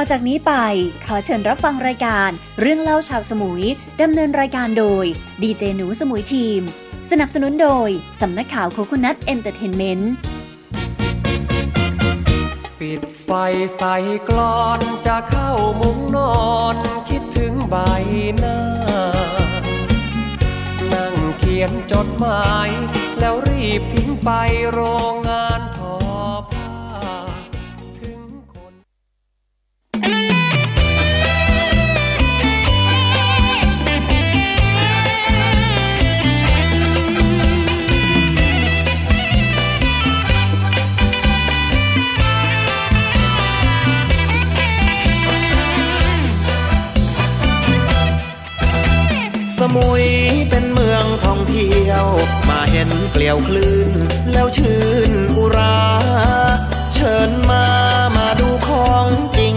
[0.00, 0.54] ต่อจากนี้ไป
[1.06, 3.64] ขอเชิญรับฟังรายการเรื่องเล่าชาวสมุย
[4.02, 5.04] ดำเนินรายการโดย
[5.42, 6.60] ดีเจหนูสมุยทีม
[7.10, 7.88] สนับสนุนโดย
[8.20, 10.12] สำนักข่าว Coconut Entertainment
[12.80, 13.30] ปิดไฟ
[13.76, 13.94] ใส่
[14.28, 15.50] กลอนจะเข้า
[15.80, 16.38] มุ้งนอ
[16.74, 16.76] น
[17.08, 17.76] คิดถึงใบ
[18.38, 18.60] หน้า
[20.92, 22.70] นั่งเขียนจดหมาย
[23.18, 24.30] แล้วรีบทิ้งไป
[24.70, 24.80] โร
[25.14, 25.27] ง
[52.04, 52.06] ว
[52.48, 53.88] มาเห็นเกลียวคลื่น
[54.32, 54.78] แล้วชื่
[55.10, 55.78] นอุรา
[56.94, 57.64] เชิญมา
[58.16, 59.54] มาดูของจริง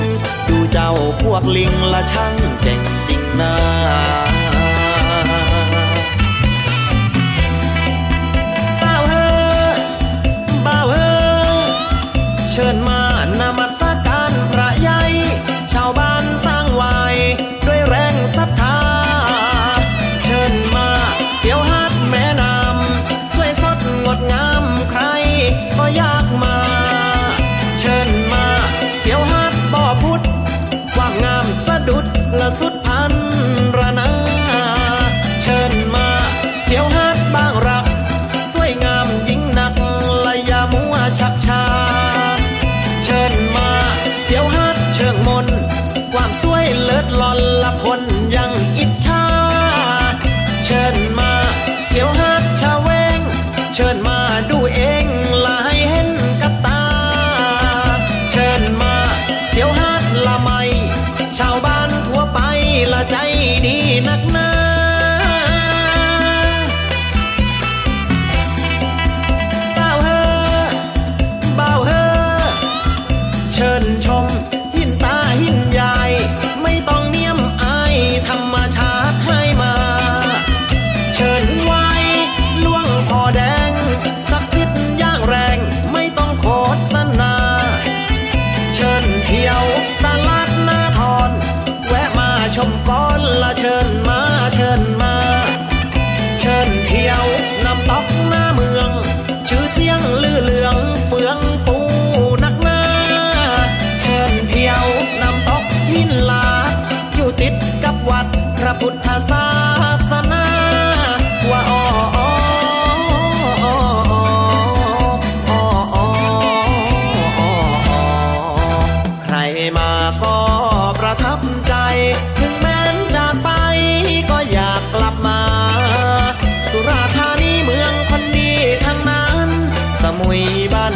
[0.50, 4.31] ดูเจ้าพวกลิงละช่างเจ๋งจริงนา
[31.92, 32.06] ดุด
[32.40, 32.81] ละสุด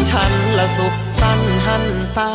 [0.10, 1.86] ฉันละสุขสั้นหัน
[2.16, 2.30] ซา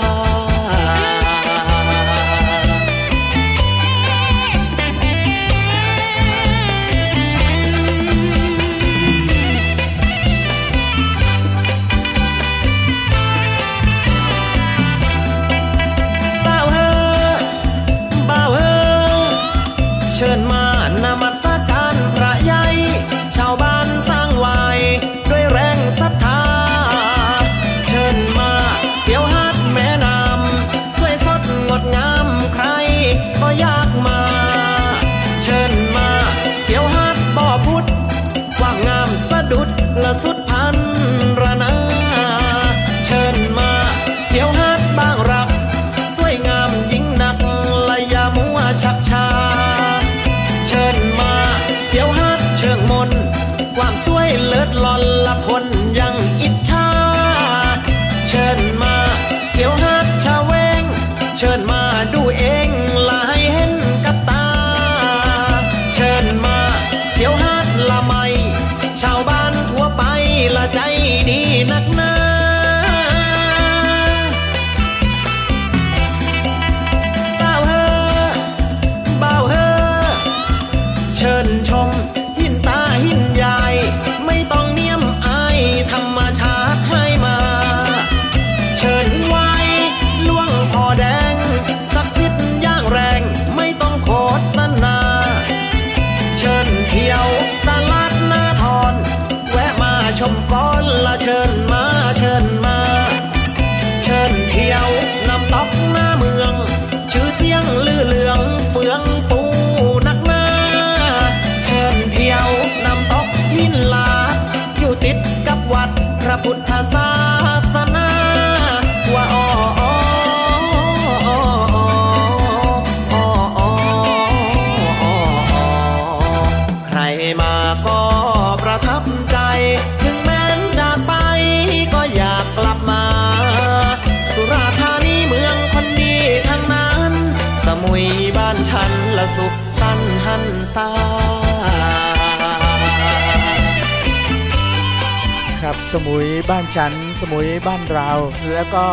[145.95, 148.11] สมุยบ้านฉัน สมุยบ้านเรา
[148.53, 148.87] แล้วก็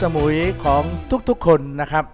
[0.00, 0.82] สมุยของ
[1.28, 2.04] ทุกๆคนนะครับ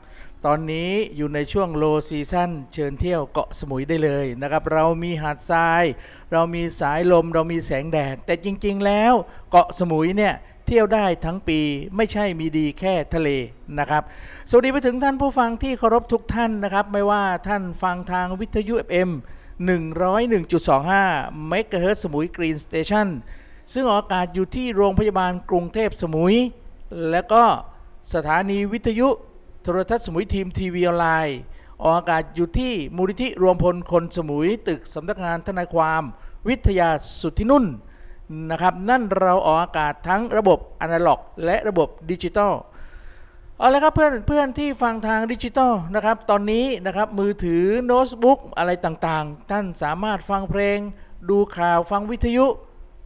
[0.47, 5.85] ตอนนี้อยู่ในช่วงโลซีซั่นเชิญเที่ยวเกาะสมุยได้เลยนะครับ เรามีหาดทราย
[6.33, 9.15] เรามีสายลม เรามีแสงแดด แต่จริง ๆ แล้ว
[9.51, 10.35] เกาะสมุยเนี่ย
[10.67, 11.61] เที่ยวได้ทั้งปี
[11.97, 13.29] ไม่ใช่มีดีแค่ทะเล
[13.79, 14.03] นะครับ
[14.49, 19.11] สวัสดีไปถึงท่านผู้ฟังที่เคารพทุกท่านนะครับ ไม่ว่าท่านฟังทางวิทยุ FM
[19.69, 23.09] 101.25 MHz สมุย Green Station
[23.73, 26.35] ซึ่งออกอากาศอยู่ที่โรงพยาบาลกรุงเทพสมุย
[27.11, 27.45] และก็
[28.15, 29.09] สถานีวิทยุ
[29.63, 31.39] โทรทัศน์สมุยทีมทีวีออนไลน์
[31.83, 36.03] ออกอากาศอยู่ที่มูลนิธิรวมพลคนสมุยตึกสำนักงานทนายความ
[36.49, 36.89] วิทยา
[37.21, 37.65] สุทธินุ่น
[38.51, 42.53] นะครับนั่นเราออกอากาศทั้งระบบอนาล็อก และระบบดิจิตอล
[43.59, 50.79] เอาละครับเพื่อนเพื่อนที่ฟังทางดิจิตอลนะครับตอนนี้นะครับมือถือโน้ตบุ๊กอะไรต่างๆ ท่านสามารถฟังเพลง
[51.31, 52.47] ดูข่าวฟังวิทยุ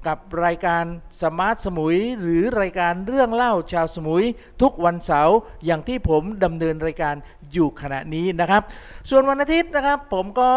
[0.07, 0.85] กับรายการ
[1.23, 4.25] สมาร์ทสมุย หรือรายการเรื่องเล่าชาวสมุย
[4.63, 7.15] ทุกวันเสาร์อย่างที่ผมดำเนินรายการ
[7.53, 8.63] อยู่ขณะนี้นะครับ
[9.11, 10.53] ส่วนวันอาทิตย์นะครับผมก็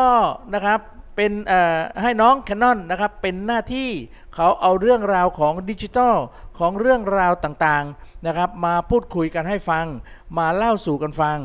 [0.53, 0.80] นะครับ
[1.15, 1.31] เป็น
[2.01, 3.89] ให้น้องแคนนอนนะครับเป็นหน้าที่
[4.36, 6.15] เขาเอาเรื่องราวของดิจิทัล
[6.59, 9.86] ของเรื่องราวต่างๆนะครับมาพูดคุยกันให้ฟัง
[10.38, 11.38] มาเล่าสู่กันฟัง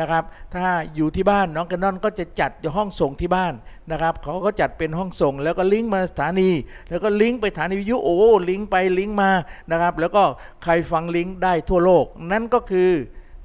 [0.00, 0.24] นะครับ
[0.54, 3.54] ถ้าอยู่ที่บ้านน้องแคนนอนก็จะจัดห้องส่งที่บ้าน
[3.92, 6.50] นะครับเขาก็จัดเป็นห้องส่ง แล้วก็ลิงก์มาสถานี
[6.90, 8.16] แล้วก็ลิงก์ไปสถานีวิทยุโอ้
[8.50, 9.30] ลิงก์ไปลิงก์มา
[9.70, 10.22] นะครับ แล้วก็
[10.64, 12.92] ใครฟังลิงก์ได้ทั่วโลก นั่นก็คือ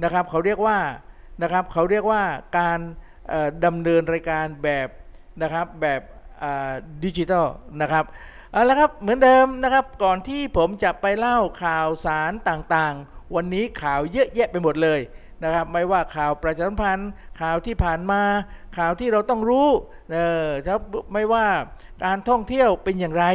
[0.04, 0.80] นะครับเขาเรียกว่า
[1.42, 2.24] นะครับเขาเรียกว่า
[2.58, 2.80] การ
[3.66, 4.88] ดำเนินรายการแบบ
[5.42, 6.02] นะครับแบบ
[7.04, 7.46] ดิจิทัล
[7.82, 8.06] นะครับ
[8.52, 15.00] เอาละครับเหมือนเดิมนะครับก่อนที่ผมจะไปเล่าข่าวสารต่างๆ วันนี้ข่าวเยอะแยะไปหมดเลย
[15.44, 17.10] นะครับไม่ว่าข่าวประชาสัมพันธ์
[17.42, 18.22] ข่าวที่ผ่านมา
[18.78, 19.68] ข่าวที่เราต้องรู้
[20.12, 20.80] เออครับ
[21.14, 21.46] ไม่ว่า
[22.04, 23.26] การท่องเที่ยวเป็นอย่างไร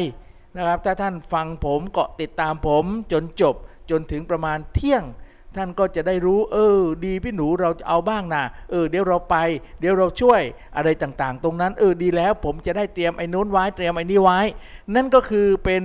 [0.57, 3.55] นะครับถ้าท่านฟังผมเกาะติดตามผมจนจบ
[3.91, 5.05] จนถึงประมาณเที่ยง
[5.57, 9.37] ท่านก็จะได้รู้ เออ ดีพี่หนูเราเอาบ้างนะเออเดี๋ยวเราไป
[9.81, 10.41] เดี๋ยวเราช่วย
[10.77, 14.41] อะไรต่างๆ ตรงนั้น เออดีแล้วผมจะได้เตรียมไอ้นู้นไว้เตรียมไอ้นี้ไว้
[14.95, 15.83] นั่นก็คือเป็น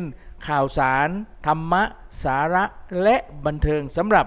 [0.47, 1.09] ข่าวสาร
[1.47, 1.83] ธรรมะ
[2.23, 2.63] สาระ
[3.03, 3.15] และ
[3.45, 4.25] บันเทิงสำหรับ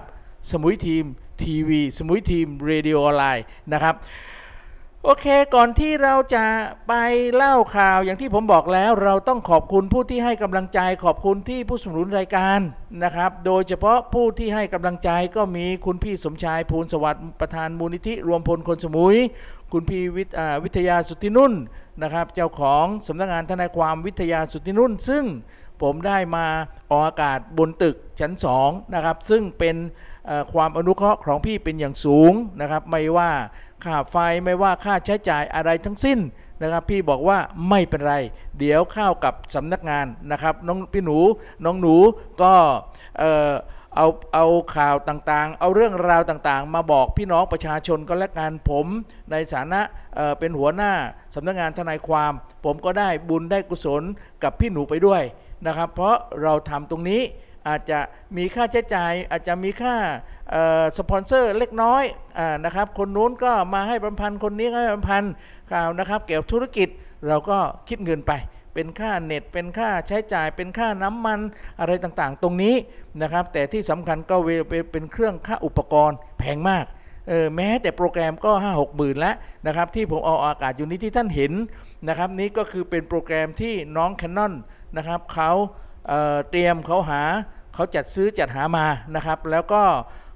[0.51, 1.05] สมุยทีม
[1.43, 3.95] ทีวีสมุยทีมเรดิโอออนไลน์นะครับ
[5.03, 6.45] โอเค ก่อนที่เราจะ
[6.87, 6.93] ไป
[7.35, 12.59] เล่าข่าวอย่างที่ผมบอกแล้ว เราต้องขอบคุณผู้ที่ให้กำลังใจ ขอบคุณที่ผู้สนับสนุนรายการ
[13.03, 19.17] นะครับ โดยเฉพาะผู้ที่ให้กำลังใจก็มีคุณพี่สมชายภูลสวัสดิ์ประธานมูลนิธิรวมพลคนสมุย
[19.73, 20.29] คุณพี่วิท
[20.63, 21.53] วิทยาสุทธินุ่น
[22.01, 25.25] นะครับ เจ้าของสำนักงานทนายความวิทยาสุทธินุ่น ซึ่ง
[25.81, 26.45] ผมได้มา
[26.91, 28.31] ออกอากาศบนตึกชั้น
[28.63, 29.75] 2นะครับซึ่งเป็น
[30.53, 33.31] ความอนุเคราะห์ของพี่เป็นอย่างสูงนะครับ ไม่ว่า
[33.83, 36.19] ค่าไฟไม่ว่าค่าใช้จ่ายอะไรทั้งสิ้น
[36.61, 37.37] นะครับ พี่บอกว่า
[37.69, 38.15] ไม่เป็นไร
[38.59, 41.17] เดี๋ยวเข้ากับสำนักงานนะครับน้องพี่หนู
[41.65, 41.95] น้องหนู
[42.41, 42.53] ก็
[43.19, 43.53] เออ
[43.95, 48.85] เอาเอาข่าวต่างๆ เอาเรื่องราวต่างๆ มาบอกพี่น้องประชาชนก็แล้วกันผม
[49.31, 49.81] ในฐานะ
[50.15, 50.93] เเป็นหัวหน้า
[51.35, 52.31] สำนักงานทนายความ
[52.65, 54.03] ผมก็ได้บุญได้กุศล
[54.43, 55.21] กับพี่หนูไปด้วย
[55.67, 57.21] นะครับ เพราะเราทำตรงนี้
[57.67, 57.99] อาจจะ
[58.37, 59.95] มีค่าใช้จ่าย อาจจะมีค่า
[60.97, 62.03] สปอนเซอร์เล็กน้อย
[62.39, 65.23] อนะครับคนนู้นก็มาให้บรรพันคนนี้ให้บรรพัน
[65.71, 66.87] ข่าวนะครับ เกี่ยวกับธุรกิจ
[67.27, 67.57] เราก็
[67.89, 68.33] คิดเงินไป
[68.73, 71.39] เป็นค่าเน็ต เป็นค่าใช้จ่าย เป็นค่าน้ำมัน
[71.79, 72.75] อะไรต่างๆ ตรงนี้
[73.21, 74.35] นะครับ แต่ที่สำคัญก็
[74.91, 76.85] เป็นเครื่องค่าอุปกรณ์แพงมาก
[77.31, 79.35] ออแม้แต่โปรแกรมก็ 5 6หมื่นแล้ว
[79.67, 81.53] นะครับที่ผมเอาอากาศอยู่นี้ที่ท่านเห็น
[82.07, 84.53] นะครับนี้ก็คือเป็นโปรแกรมที่น้อง Canon
[84.97, 85.51] นะครับเขา
[86.07, 87.23] เเตรียมเขาหา
[87.77, 89.81] เขาจัดซื้อจัดหามานะครับ แล้วก็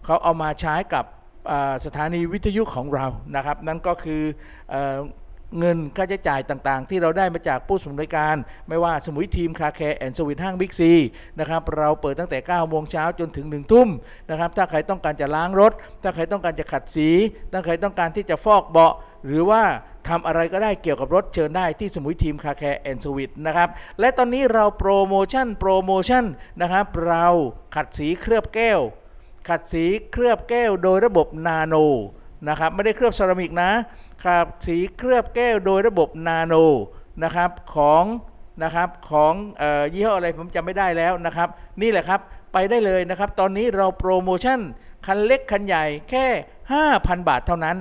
[0.05, 1.05] เขาเอามาใช้กับ
[1.85, 3.05] สถานีวิทยุของเรา
[3.35, 4.21] นะครับ นั่นก็คือ
[5.59, 8.35] เงินค่าใช้จ่ายต่างๆ ที่เราได้มาจากผู้สมัยการ
[8.69, 10.91] ไม่ว่าสมุยทีมคาแคร์แอนด์สวิตห้างบิ๊กซี
[11.39, 13.87] นะครับเราเปิดตั้งแต่9โมงเช้าจนถึง1ทุ่ม
[14.29, 15.71] นะครับถ้าใครต้องการจะล้างรถ
[16.03, 17.09] ถ้าใครต้องการจะขัดสี
[17.51, 18.93] ถ้าใครต้องการที่จะฟอกเบาะ
[19.25, 19.63] หรือว่า
[20.09, 26.25] ทำอะไรก็ได้เกี่ยวกับรถเชิญได้ที่สมุยทีม Car Care and Sweet นะครับ และตอนนี้เราโปรโมชั่นโปรโมชั่น
[26.61, 27.25] นะครับ เรา
[27.75, 28.79] ขัดสีเคลือบแก้ว
[29.49, 31.75] ขัดสีเคลือบแก้วโดยระบบนาโน
[32.49, 33.71] นะครับ ไม่ได้เคลือบเซรามิกนะ
[34.25, 36.53] ครับสีเคลือบแก้วโดยระบบนาโน
[37.23, 38.03] นะครับของ
[38.63, 39.63] นะครับของอ
[39.93, 41.49] ยี่ห้ออะไรผมจำไม่ได้แล้วนะครับ
[41.81, 42.19] นี่แหละครับ
[42.53, 44.59] ไปได้เลยนะครับ ตอนนี้เราโปรโมชั่น
[45.05, 46.25] คันเล็กคันใหญ่แค่
[46.77, 47.77] 5,000 บาทเท่านั้น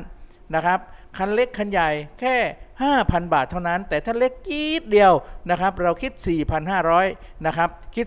[0.54, 0.78] นะครับ
[1.16, 2.35] คันเล็กคันใหญ่แค่
[2.85, 5.12] 5,000 บาทเท่านั้น แต่ถ้าเล็กจี๊ดเดียว
[5.50, 6.12] นะครับ เราคิด
[6.78, 8.06] 4,500นะครับคิด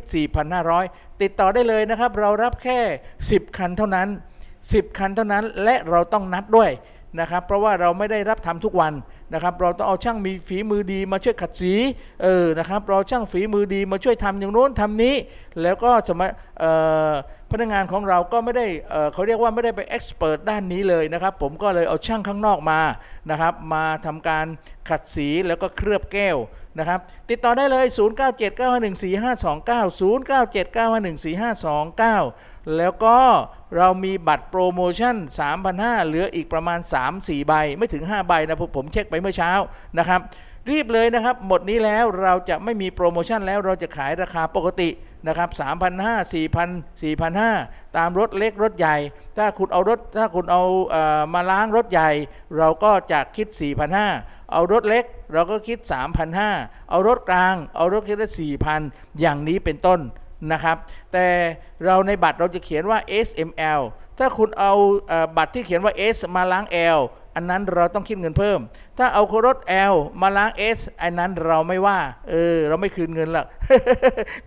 [0.61, 2.79] 4,500 ติดต่อได้เลยนะครับ เรารับแค่
[3.19, 4.07] 10 คันเท่านั้น
[4.53, 6.71] 10 คันเท่านั้นและเราต้องนัดด้วย
[7.19, 8.93] นะครับเพราะว่าเราไม่ได้รับทำทุกวัน
[9.33, 11.73] นะครับเราต้องเอาช่างมีฝีมือดีมาช่วยขัดสี
[12.23, 15.15] เออนะครับเราช่างฝีมือดีมาช่วยทำอย่างโน้นทำนี้
[15.61, 16.29] แล้วก็สมัย
[17.51, 22.79] พนักงานของเราก็ไม่ได้เเขาเรียกว่าไม่ได้ไปเอ็กซ์เพรสด้านนี้เลยนะครับผมก็เลยเอาช่างข้างนอกมา
[23.31, 24.45] นะครับมาทำการ
[24.89, 26.37] ขัดสีแล้วก็เคลือบแก้ว
[26.79, 27.95] นะครับติดต่อได้เลย 0979514529
[32.23, 33.17] 0979514529 แล้วก็
[33.77, 35.15] เรามีบัตรโปรโมชั่น
[35.61, 36.79] 3,500 เหลืออีกประมาณ
[37.13, 39.51] 3-4 ใบ ไม่ถึง 5 ใบนะผมเช็คไปเมื่อเช้า
[39.99, 40.21] นะครับ
[40.71, 44.89] รีบเลยนะครับ หมดนี้แล้วเราจะไม่มีโปรโมชั่นแล้วเราจะขายราคาปกติ
[45.27, 45.49] นะครับ
[45.91, 48.97] 3,500 4,000 4,500 ตามรถเล็กรถใหญ่
[49.37, 50.95] ถ้าคุณเอารถถ้าคุณเอาเอ
[51.33, 52.09] มาล้างรถใหญ่
[52.57, 53.47] เราก็จะคิด
[53.99, 55.77] 4,500 เอารถเล็กเราก็คิด
[56.35, 58.29] 3,500 เอารถกลาง เอารถคิดได้
[58.73, 59.99] 4,000 อย่างนี้เป็นต้น
[60.51, 60.77] นะครับ
[61.13, 61.25] แต่
[61.85, 63.81] เราในบัตรเราจะเขียนว่า SML
[64.19, 64.73] ถ้าคุณเอา
[65.37, 66.65] บัตรที่เขียนว่า S มาล้าง
[66.97, 66.99] L
[67.35, 68.59] อันนั้นเราต้องคิดเงินเพิ่ม
[68.99, 69.57] ถ้าเอารถ
[69.93, 73.45] L มาล้าง S อันนั้นเราไม่ว่า เออ เราไม่คืนเงินหรอก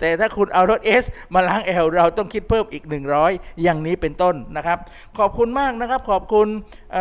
[0.01, 2.85] แต่ถ้าคุณเอารถ S มาล้าง L เราต้องคิดเพิ่มอีก
[3.23, 4.79] 100 อย่างนี้เป็นต้นนะครับ
[5.19, 6.49] ขอบคุณมากนะครับ ขอบคุณ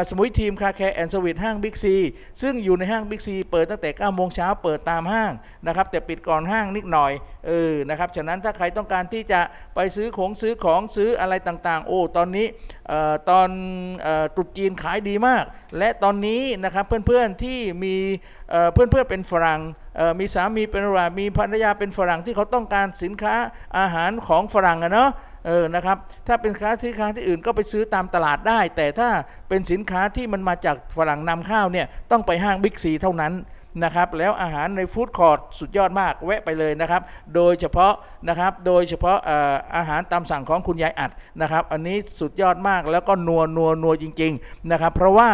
[0.09, 1.95] สมุยทีม Car Care and Sweet ห้างบิ๊กซี
[2.41, 5.31] ซึ่งอยู่ในห้างบิ๊กซีเปิดตั้งแต่9โมงเช้าเปิดตามห้าง
[5.67, 7.11] นะครับ แต่ปิดก่อนห้างนิดหน่อย
[7.47, 9.41] เออ นะครับ ฉะนั้นถ้าใครต้องการที่จะ
[9.75, 12.47] ไปซื้อของซื้อของซื้ออะไรต่างๆ โอ้ ตอนนี้
[12.91, 13.49] ออตอน
[14.05, 15.43] ออตรุษจีนขายดีมาก
[15.77, 17.95] และตอนนี้นะครับเพื่อนๆที่มี
[18.49, 19.61] เอ่อเพื่อนๆเป็นฝรั่ง
[20.19, 23.35] มีสามีเป็นฝรั่งมีภรรยาเป็นฝรั่งที่เขาต้องการสินค้า
[23.77, 25.09] อาหารของฝรั่งอะเนาะ
[25.47, 29.09] เออนะครับถ้าเป็นค้าสินค้าที่อื่นก็ไปซื้อตามตลาดได้ แต่ถ้า
[29.49, 33.33] เป็นสินค้าที่มันมาจากฝรั่งนำเข้าเนี่ยต้องไปห้างบิ๊กซีเท่านั้น
[33.83, 37.01] นะครับแล้วอาหารในฟู้ดคอร์ทสุดยอดมากแวะไปเลยนะครับ
[37.35, 37.93] โดยเฉพาะ
[38.29, 45.29] นะครับโดยเฉพาะเอ่ออาหารตามสั่งของคุณยายอัดนะครับ อันนี้สุดยอดมากแล้วก็นัวนัวนัวจริงๆนะครับ เพราะว่า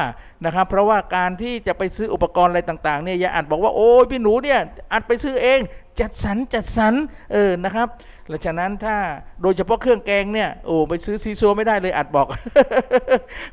[0.46, 4.60] นะครับเพราะว่าการที่จะไปซื้ออุปกรณ์อะไรต่างๆเนี่ยยายอัดบอกว่าโอ้ยพี่หนูเนี่ย
[4.94, 5.60] อัดไปซื้อเอง
[6.00, 6.94] จัดสรรจัดสรร
[7.34, 7.88] เออนะครับ
[8.30, 8.98] และฉะนั้นถ้า
[9.42, 12.28] โดยเฉพาะเครื่องแกงเนี่ยโอ้ไปซื้อซี้ซั้วไม่ได้เลยอัดบอก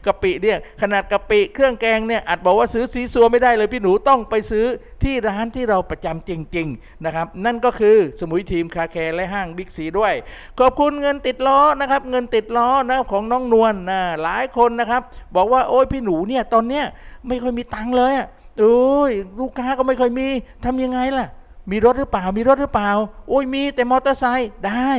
[0.06, 4.66] กะปิเนี่ยขนาดกะปิเครื่องแกงเนี่ยอัดบอกว่าซื้อซี้ซั้วไม่ได้เลยพี่หนูต้องไปซื้อ
[5.02, 10.14] ที่ร้านที่เราประจำจริง ๆนะครับ นั่นก็คือสมุยทีม Car Care และห้างบิ๊กซีด้วย
[10.58, 15.02] ขอบคุณเงินติดล้อนะครับ เงินติดล้อนะของน้องนวลนะหลายคนนะครับ
[15.36, 16.84] บอกว่าโอ้ยพี่หนูเนี่ยตอนเนี้ย
[17.28, 18.26] ไม่ค่อยมีตังค์เลยอะ
[18.58, 20.26] โอ้ยลูกค้าก็ไม่ค่อยมี
[20.64, 21.28] ทำยังไงล่ะ
[21.70, 22.90] มีรถหรือเปล่า มีรถหรือเปล่า
[23.28, 24.90] โอ้ยมีแต่มอเตอร์ไซค์ได้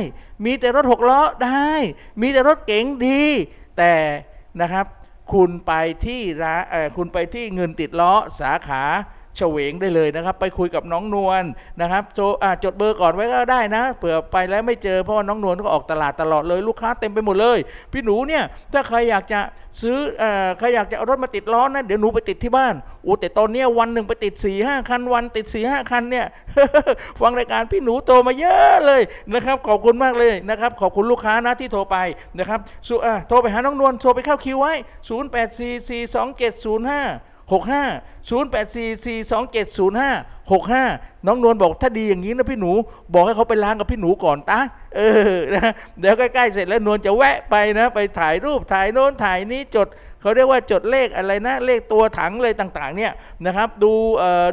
[0.44, 1.70] มีแต่รถหกล้อได้
[2.20, 3.22] มีแต่รถเก๋งดี
[3.78, 3.92] แต่
[4.60, 4.86] นะครับ
[5.32, 5.72] คุณไป
[6.04, 6.62] ที่ร้าน
[6.96, 8.84] คุณไปที่เงินติดล้อสาขา
[9.36, 11.44] เฉวงได้เลยนะครับ ไปคุยกับน้องนวล
[11.80, 12.20] นะครับโจ
[12.64, 17.58] จดเบอร์ก่อนไว้ก็ได้นะเผื่อไปแล้วไม่เจอเพราะว่าน้องนวลก็ออกตลาดตลอดเลยลูกค้าเต็มไปหมดเลย
[17.92, 19.40] พี่หนูเนี่ยถ้าใครอยากจะ
[19.82, 26.26] ซื้ออ่อใครอยากจะเอารถมาติดล้อนะเดี๋ยวหนูไปติดที่บ้านโอ้แต่ตอนนี้วันหนึ่งไปติด4ี่ห้าคันวันติด4ี่ห้าคันเนี่ย
[27.20, 29.02] ฟังรายการพี่หนูโทรมาเยอะเลย
[29.34, 31.96] นะครับ ขอบคุณมากเลยนะครับขอบคุณลูกค้านะที่โทรไป
[32.38, 32.60] นะครับ
[33.28, 34.74] โทรไปหาน้องนวลโทรไปเข้าคิวไว้
[35.08, 39.78] 0 8 4 4 2 7 0 5 65 0 8 4 4 2 7
[39.78, 42.72] 0 5 65 น้องนวลบอกถ้าดีอย่างนี้นะพี่หนู
[43.14, 44.60] บอกให้เขาไปล้างกับพี่หนูก่อนตา
[44.96, 45.00] เอ
[45.32, 49.88] อนะเดี๋ยวใกล้ๆเสร็จแล้วนวลจะแวะไปนะ ไปถ่ายรูปถ่ายโน้นถ่ายนี้จด
[50.20, 53.12] เขาเรียกว่าจดเลขอะไรนะเลขตัวถังอะไรต่างๆเนี่ย
[53.46, 53.92] นะครับดู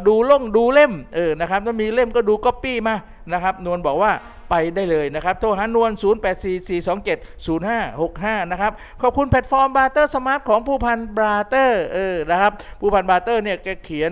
[0.07, 2.95] ดูล่องดูเล่มเออนะครับถ้ามีเล่มก็ดูก๊อปปี้มา
[3.33, 4.12] นะครับนวลบอกว่า
[4.50, 5.91] ไปได้เลยนะครับ โทรหานวล
[8.41, 8.71] 0844270565 นะครับ
[9.01, 14.12] ขอบคุณแพลตฟอร์ม Barter Smart ของผู้พัน Barter เออนะครับ ผู้พัน Barter เนี่ยแกเขียน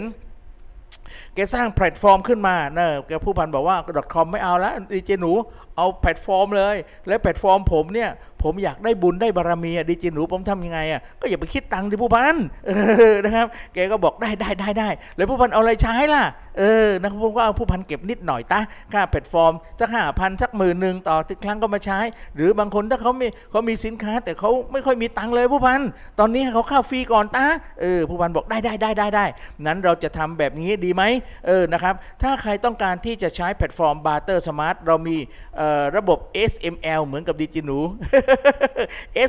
[1.36, 3.78] แกสร้างแพลตฟอร์มขึ้นมาเนอะแกผู้พันบอกว่า
[4.14, 5.32] .com ไม่เอาแล้วดีเจหนู
[5.78, 6.76] เอาแพลตฟอร์มเลย
[7.08, 8.10] และแพลตฟอร์มผมเนี่ย
[8.44, 12.72] ผมอยากได้บุญได้บารมีดีเจหนูผมทำยังไงอะก็อย่าไปคิดตังค์ที่ผู้พันเอ
[13.12, 16.24] อนะครับแกก็บอกได้ได้ได้ได้แล้วผู้พันเอาอะไรใช้ล่ะ
[16.60, 18.60] เออนะครับผมก็เอาผู้พันเก็บนิดหน่อยตา
[18.94, 22.00] ค่าแพลตฟอร์มสักห้าพันสักหมื่นหนึ่งต่อครั้งก็มาใช้
[22.36, 25.82] หรือบางคนถ้าเขามีเขามีสินค้า แต่เขาไม่ค่อยมีตังค์เลยผู้พัน
[26.20, 27.46] ตอนนี้เขาเข้าฟรีก่อนตา
[27.82, 29.26] เออผู้พันบอกได้ได้ได้ได้ได้
[29.66, 31.04] นั้นเราจะทำแบบนี้ดีไหม
[31.48, 35.18] เออนะครับถ้าใครต้องการที่จะใช้แพลตฟอร์ม Barter Smart เรามี
[35.58, 35.65] เอ่อ
[35.98, 36.20] ระบบ
[36.52, 37.80] SML เหมือนกับดีเจหนู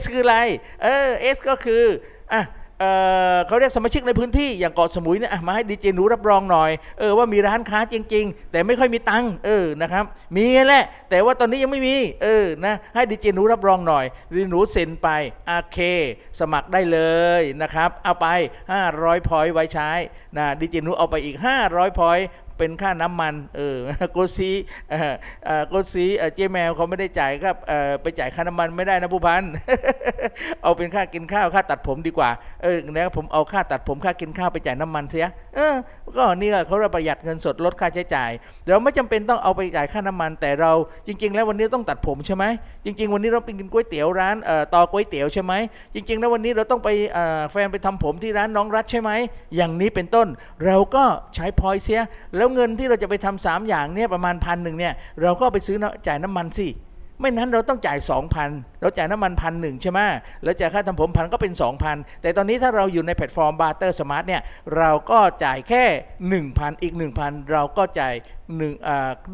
[0.01, 0.37] S คืออะไร
[0.83, 1.85] เออ S ก็คือ
[2.35, 2.83] อะ
[3.47, 10.05] เขาเรียกสมาชิกในพื้นที่อย่างเกาะสมุยเนี่ยมาให้ดีเจหนูรับรองหน่อยเออว่ามีร้านค้าจริง ๆ แต่ไม่ค่อยมีตังค์เออนะครับ
[10.37, 15.09] มีแหละแต่ว่าตอนนี้ยังไม่มีเออนะให้ดีเจหนูรับรองหน่อยดีเจหนูเซ็นไป
[15.47, 15.79] โอเค
[16.41, 16.99] สมัครได้เล
[17.41, 18.27] ยนะครับเอาไป
[18.79, 19.91] 500 point ไว้ใช้
[20.37, 21.37] นะดีเจหนูเอาไปอีก
[21.69, 22.27] 500 point
[22.59, 23.77] เป็นค่าน้ำมันเออ
[24.13, 24.51] โกซี
[24.91, 29.43] เอ่อเออโกซีเออเจ๊แมวเขาไม่ได้จ่ายครับเออไปจ่ายค่าน้ำมันไม่ได้นะผู้พัน
[30.63, 32.31] เอาเป็นค่ากินข้าวค่าตัดผมดีกว่า
[32.63, 35.75] เออนะผมเอาค่าตัดผมค่ากินข้าวไปจ่ายน้ำมันเสียเออ
[36.17, 38.31] ก็นี่เขาประหยัดเงินสดลดค่าใช้จ่าย
[38.67, 40.73] เราไม่จำเป็นต้องเอาไปจ่ายค่าน้ำมัน แต่เรา
[41.07, 42.45] จริง ๆ แล้ววันนี้ต้องตัดผมใช่ไหม
[42.85, 45.53] จริง ๆ วันนี้เราไปกินก๋วยเตี๋ยวร้านเออต่อก๋วยเตี๋ยวใช่ไหม
[45.95, 49.11] จริง ๆ แล้ววันนี้เราต้องไปเออแฟนไปทำผมที่ร้านน้องรัฐใช่ไหม
[49.57, 50.27] อย่างนี้เป็นต้น
[50.67, 52.01] เราก็ใช้ point เสีย
[52.37, 55.77] แล้วเงินที่เราจะไปทำสามอย่างเนี่ยประมาณพันหนึ่งเนี่ยเราก็ไปซื้อ
[56.07, 56.69] จ่ายน้ำมันสิ
[57.21, 57.99] ไม่นั้นเราต้องจ่าย
[58.41, 60.01] 2,000เราจ่ายน้ำมันพันหนึ่งใช่ไหม
[60.43, 61.53] แล้วจ่ายค่าทำผมพันก็เป็น
[61.87, 64.43] 2,000 แต่ตอนนี้ถ้าเราอยู่ในแพลตฟอร์ม Barter Smart เนี่ย
[64.77, 65.85] เราก็จ่ายแค่
[66.45, 68.15] 1,000 อีก 1,000 เราก็จ่าย
[68.57, 68.75] หนึ่ง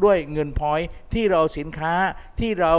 [0.03, 0.79] ด้วยเงินพอย
[1.13, 1.93] ที่เราสินค้า
[2.39, 2.73] ที่เรา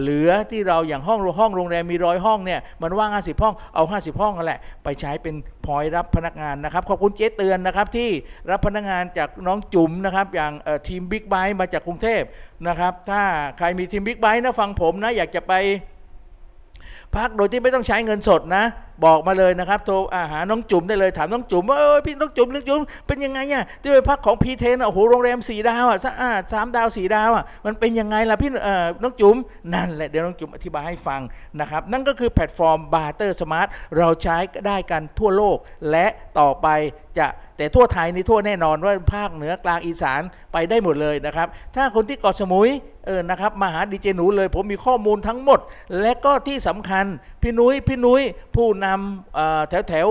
[0.00, 5.34] เหลือที่เราอย่างห้องห้องโรงแรมมีร้อยห้องเนี่ยมันว่าง 50 ห้องเอา 50 ห้องนั่นแหละ ไปใช้เป็น
[5.66, 8.10] พอยรับพนักงานนะครับ ขอบคุณเจ๊เตือนนะครับที่
[8.50, 10.52] รับพนักงานจากน้องจุ๋มนะครับอย่าง
[10.88, 12.22] ทีม big bike มาจากกรุงเทพ
[12.68, 13.22] นะครับถ้า
[13.58, 15.54] ใครมีทีม big bike นะฟังผมนะอยากจะไป
[17.16, 18.64] พักโดยที่ไม่ต้องใช้เงินสดนะ
[19.04, 29.36] บอกมาเลยนะครับโทรอาหาน้องจุ๋มได้เลยถามน้องจุ๋มว่าเออพี่น้องจุ๋มน้องจุ๋มเป็นยังไงอะที่ไปพักของพีเทนโอ้โหโรงแรมสี่ดาวอะสะอาดสามดาวสี่ดาวอะมันเป็นยังไงล่ะพี่เออน้องจุ๋ม
[29.74, 31.20] นั่นแหละเดี๋ยวน้องจุ๋มอธิบายให้ฟัง
[31.60, 34.36] นะครับนั่นก็คือแพลตฟอร์ม Barter Smart เราใช้
[34.66, 35.56] ได้กันทั่วโลก
[35.90, 36.06] และ
[36.38, 36.66] ต่อไป
[37.18, 40.20] จะแต่ทั่วไทยนี่ทั่วแน่นอนว่าภาคเหนือกลางอีสาน
[40.52, 42.68] ไปได้หมดเลยนะครับ ถ้าคนที่เกาะสมุย
[43.06, 45.60] เออนะครับมาหาดีเจหนูเลย ผมมีข้อมูลทั้งหมด
[46.00, 47.04] และก็ที่สำคัญ
[47.44, 48.22] พี่นุ้ยพี่นุ้ย
[48.56, 50.08] ผู้นำแถวแถว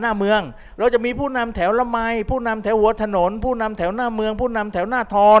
[0.00, 0.40] หน้าเมือง
[0.78, 1.98] เราจะมีผู้นำแถวละไม
[2.30, 5.40] ผู้นำแถวหัวถนน ผู้นำแถวหน้าเมือง ผู้นำแถวหน้าทอน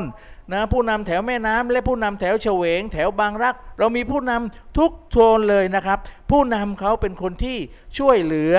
[0.52, 5.98] นะผู้นำแถวแม่น้ำและผู้นำแถวเฉวง แถวบางรัก เรามีผู้นำทุกโซนเลยนะครับ
[6.30, 7.56] ผู้นำเขาเป็นคนที่
[7.98, 8.54] ช่วยเหลือ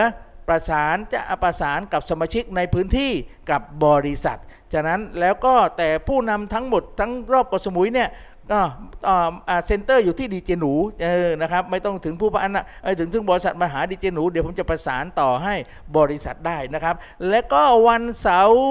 [0.48, 3.12] ประสานจะประสานกับสมาชิกในพื้นที่
[3.52, 4.40] กับบริษัท
[4.74, 8.10] จากนั้นแล้วก็แต่ผู้นำทั้งหมดทั้งรอบเกาะสมุยเนี่ย
[8.52, 8.62] ก็
[9.66, 12.66] center อยู่ที่ดีเจหนูเออนะครับไม่ต้องถึงผู้พันนะ
[13.00, 15.56] ถึงถึงบริษัทมาหาดีเจหนู เดี๋ยวผมจะประสานต่อให้
[15.98, 16.96] บริษัทได้นะครับ
[17.30, 18.62] และก็วันเสาร์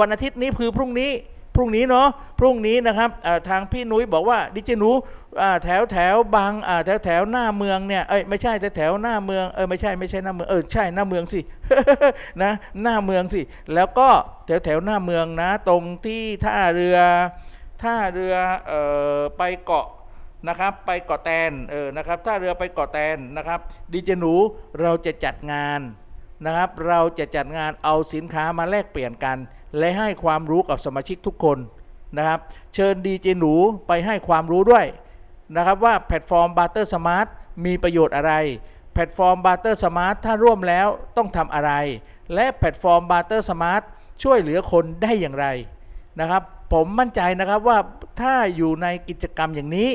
[0.00, 1.10] วันอาทิตย์นี้คือพรุ่งนี้
[1.56, 2.08] พรุ่งนี้เนาะ
[2.40, 3.10] พรุ่งนี้นะครับ
[3.48, 4.90] ทางพี่นุ้ยบอกว่าดิเจหนู
[5.64, 6.52] แถวแถวบาง
[6.84, 11.40] แถวแถวหน้าเมืองเนี่ยเอ้ยไม่ใช่แถวแถวหน้าเมืองเออไม่ใช่ไม่ใช่หน้าเมืองเออใช่หน้าเมืองสิ
[12.42, 13.40] นะหน้าเมืองสิ
[13.74, 14.08] แล้วก็
[14.46, 16.98] แถวแถวหน้าเมืองนะ ตรงที่ท่าเรือ
[17.82, 18.36] ท่าเรือ
[18.70, 18.72] อ
[19.18, 19.86] อไปเกาะ
[20.48, 23.60] นะครับไปเกาะแตนเออนะครับท่าเรือไปเกาะแตนนะครับ
[23.92, 24.34] ดีเจหนู
[24.80, 25.80] เราจะจัดงาน
[26.44, 29.38] นะครับ เราจะจัดงานเอาสินค้ามาแลกเปลี่ยนกัน
[29.78, 31.58] และให้ความรู้กับสมาชิกทุกคน
[32.16, 32.40] นะครับ
[32.74, 33.54] เชิญดีเจหนู
[33.88, 34.86] ไปให้ความรู้ด้วย
[35.56, 37.26] นะครับว่าแพลตฟอร์ม Barter Smart
[37.64, 38.32] มีประโยชน์อะไร
[38.92, 41.72] แพลตฟอร์ม Barter Smart ถ้าร่วมแล้วต้องทำอะไร
[42.34, 43.82] และแพลตฟอร์ม Barter Smart
[44.22, 45.46] ช่วยเหลือคนได้อย่างไร
[46.20, 46.42] นะครับ
[46.72, 47.78] ผมมั่นใจนะครับว่า
[48.20, 49.90] ถ้าอยู่ในกิจกรรมอย่างนี้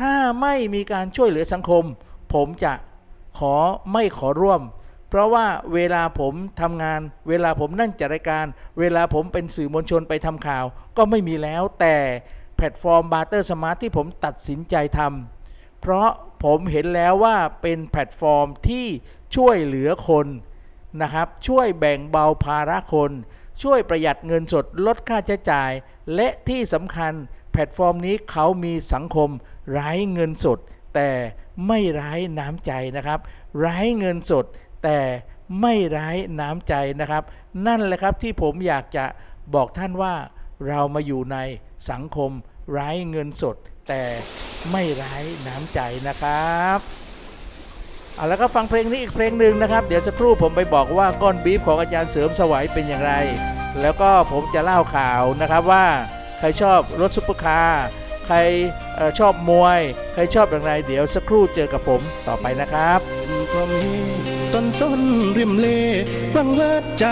[0.00, 1.84] ถ้าไม่มีการช่วยเหลือสังคม
[2.34, 2.72] ผมจะ
[3.38, 3.54] ขอ
[3.92, 4.62] ไม่ขอร่วม
[5.08, 8.46] เพราะว่าเวลาผมทำงาน เวลาผมนั่งจัดรายการ
[8.78, 10.64] เวลาผมเป็นสื่อมวลชนไปทำข่าว
[10.96, 11.96] ก็ไม่มีแล้วแต่
[12.56, 16.08] แพลตฟอร์ม Barter Smart ที่ผมตัดสินใจทำเพราะ
[16.44, 18.86] ผมเห็นแล้วว่าเป็นแพลตฟอร์มที่
[19.36, 20.26] ช่วยเหลือคน
[21.02, 23.10] นะครับช่วยแบ่งเบาภาระคน
[23.62, 25.70] ช่วยประหยัดเงินสดลดค่าใช้จ่าย
[26.14, 27.12] และที่สำคัญ
[27.52, 29.30] แพลตฟอร์มนี้เขามีสังคม
[29.72, 30.58] ไร้เงินสด
[30.94, 31.10] แต่
[31.66, 33.20] ไม่ไร้น้ำใจนะครับ
[33.60, 34.44] ไร้เงินสด
[34.84, 34.98] แต่
[35.60, 36.08] ไม่ไร้
[36.40, 37.22] น้ำใจนะครับ
[37.66, 39.04] นั่นแหละครับที่ผมอยากจะ
[39.54, 40.14] บอกท่านว่า
[40.68, 41.36] เรามาอยู่ใน
[41.90, 42.30] สังคม
[42.72, 43.56] ไร้เงินสด
[43.88, 44.02] แต่
[44.70, 45.16] ไม่ไร้
[45.46, 46.78] น้ำใจนะครับ
[48.18, 53.12] เอาแล้วก็ฟังเพลงนี้อีกเพลงหนึ่งนะครับ เดี๋ยวสักครู่ผมไปบอกว่าก้อนบีฟของอาจารย์เสริมสวัยเป็นอย่างไร
[53.80, 55.86] แล้วก็ผมจะเล่าข่าวนะครับว่า
[56.38, 57.84] ใครชอบรถซุปเปอร์คาร์
[58.26, 58.36] ใคร
[58.98, 59.80] ออชอบมวย
[60.14, 63.00] ใครชอบอย่างไร เดี๋ยวสักครู่เจอกับผมต่อไปนะครับ
[64.52, 65.00] ต้นสน
[65.38, 65.66] ริมเล
[66.34, 67.06] วังเวดใจ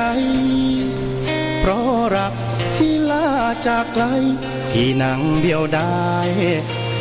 [1.61, 2.33] เพราะรัก
[2.77, 3.27] ที่ลา
[3.67, 4.05] จากไกล
[4.71, 6.07] พี่นังเดียวได้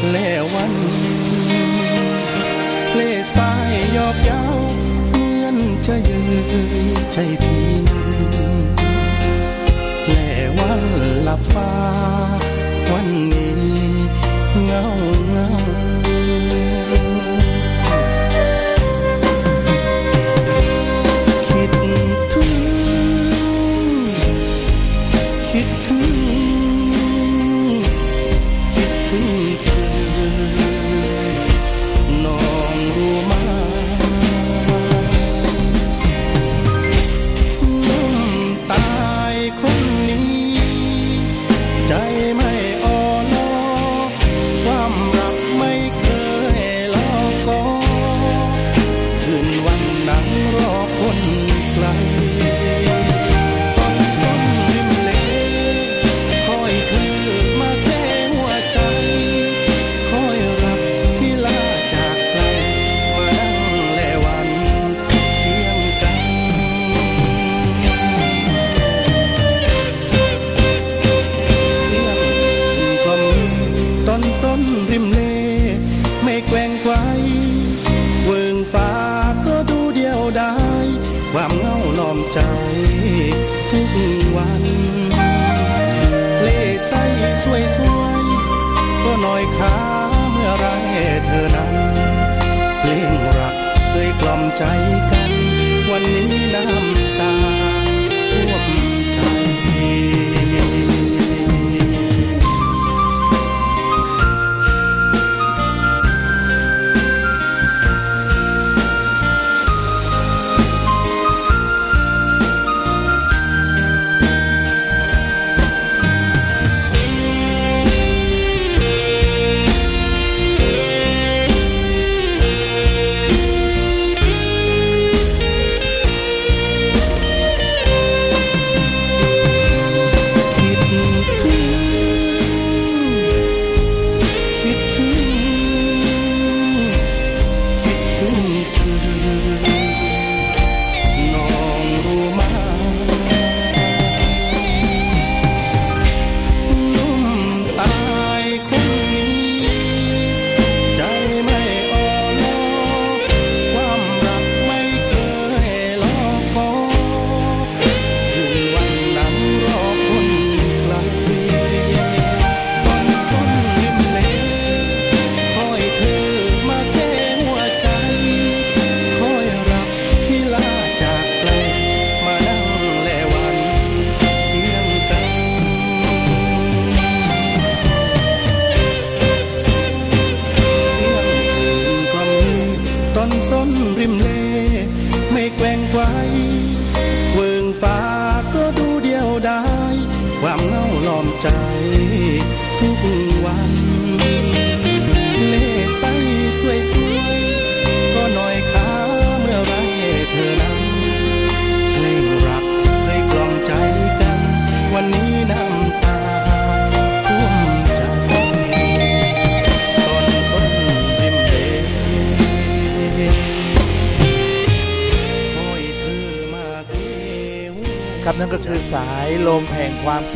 [0.10, 0.74] เล่วัน
[2.96, 3.02] เล
[3.36, 4.58] สายยอบยาว
[5.12, 6.48] เงื่อนจะยืน
[7.14, 7.86] ใจพิน
[10.10, 10.18] แหล
[10.58, 10.82] วัน
[11.24, 11.72] หลับฟ้า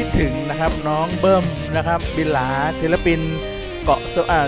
[0.02, 2.50] คิดถึงนะครับน้องเบิ้มนะครับบิลลา
[2.82, 3.20] ศิลปิน
[3.84, 4.02] เกาะ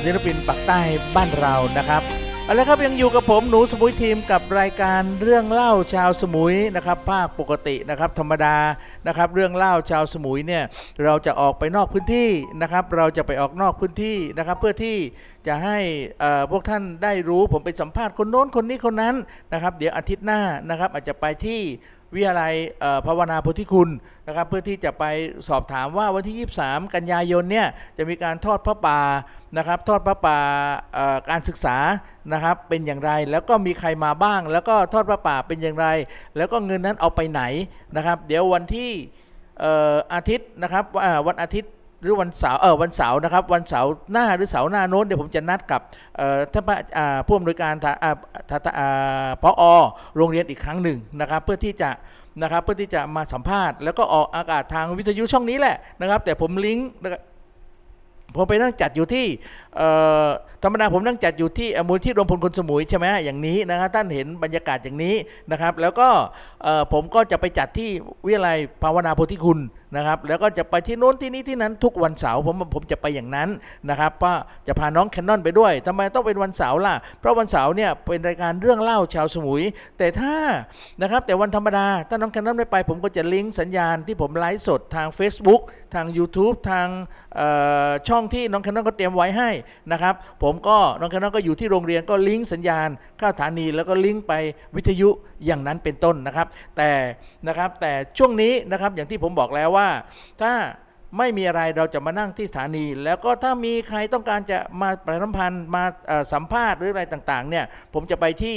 [0.05, 0.79] ศิลปินปักใต้
[1.15, 2.01] บ้านเรานะครับ
[2.45, 8.57] เอาละครับยังอยู่กับผมหนูสมุยทีมกับรายการเรื่องเล่าชาวสมุยนะครับภาคปกตินะครับธรรมดา
[9.07, 10.63] นะครับเรื่องเล่าชาวสมุยเนี่ย
[11.03, 12.29] เราจะออกไปนอกพื้นที่
[12.61, 14.97] นะครับเราจะไปออกนอกพื้นที่นะครับเพื่อที่
[15.47, 15.77] จะให้
[16.51, 19.15] พวกท่านได้รู้ผมไปสัมภาษณ์คนโน้นคนนี้คนนั้น
[19.53, 21.61] นะครับเดี๋ยวอาทิตย์หน้านะครับอาจจะไปที่
[22.15, 22.54] วิทยาลัย
[23.08, 23.89] ภาวนาโพธิคุณ
[24.28, 25.04] นะครับเพื่อที่จะไป
[25.50, 29.00] สอบถามว่าวันที่ 23 กันยายนเนี่ยจะมีการทอดพระป่า
[29.58, 30.39] นะครับทอดพระป่า
[31.30, 31.78] การศึกษา
[32.34, 35.88] นะครับเป็นอย่างไรแล้วก็มีใครมาบ้าง แล้วก็ทอดพระป่าเป็นอย่างไร
[36.38, 37.41] แล้วก็เงินนั้นเอาไปไหน
[37.95, 38.91] นะครับ เดี๋ยววันที่
[40.13, 40.84] อาทิตย์นะครับ
[41.28, 45.81] วันอาทิตย์ หรือวันเสาร์เออวันเสาร์นะครับวันเสาร์หน้าหรือเสาร์หน้าโน้นเดี๋ยวผมจะนัดกับ
[46.53, 46.63] ท่าน
[47.27, 47.91] ผู้อำนวยการท่า
[48.65, 48.87] ท่า
[49.43, 49.63] พอ
[50.15, 51.89] โรงเรียนอีกครั้งหนึ่งนะครับเพื่อที่จะ
[52.41, 56.89] นะครับเพื่อที่จะมาสัมภาษณ์แล้วก็ออกอากาศทางวิทยุช่องนี้แหละนะครับ แต่ผมลิงก์
[58.35, 59.25] ผมไปนั่งจัดอยู่ที่
[60.63, 65.15] ธรรมดาผมนั่งจัดอยู่ที่อ่อมูลที่รวมพลคนสมุยใช่ไหมอย่างนี้นะครับท่านเห็นบรรยากาศอย่างนี้
[65.51, 66.07] นะครับ แล้วก็
[66.93, 67.89] ผมก็จะไปจัดที่
[68.25, 69.59] วิทยาลัยภาวนาโพธิคุณ
[69.95, 73.49] นะครับแล้วก็จะไปที่โน้นที่นี้ที่นั้นทุกวันเสาร์ผมผมจะไปอย่างนั้น
[73.89, 74.36] นะครับว่า
[74.67, 79.63] จะพาน้องแคนนอนไปด้วยทำไมต้องเป็นวันเสาร์ล่ะ เพราะวันเสาร์เนี่ยเป็นรายการเรื่องเล่าชาวสมุย
[79.97, 80.36] แต่ถ้า
[81.01, 85.62] นะครับแต่วันธรรมดาถ้าน้องแคนนอนไม่ไป ผมก็จะลิงก์สัญญาณที่ผมไลฟ์สดทาง Facebook
[85.93, 86.88] ทาง YouTube ทาง
[88.08, 89.49] ช่องที่น้องแคนนอนก็เตรียมไว้ให้
[89.91, 94.34] นะครับผมก็น้องแคนนอนก็อยู่ที่โรงเรียนก็ลิงก์สัญญาณเข้าสถานีแล้วก็ลิงก์ไป
[94.75, 95.10] วิทยุ
[95.45, 96.89] อย่างนั้นเป็นต้นนะครับ แต่
[97.47, 99.80] นะครับแต่ช่วงนี้นะครับอย่างที่ผมบอกแล้วว่า
[100.41, 100.53] ถ้า
[101.17, 105.83] ไม่มีอะไรเราจะมานั่งที่สถานี แล้วก็ถ้ามีใครต้องการจะมาประชาสัมพันธ์มา
[106.33, 108.55] สัมภาษณ์หรืออะไรต่างๆเนี่ยผมจะไปที่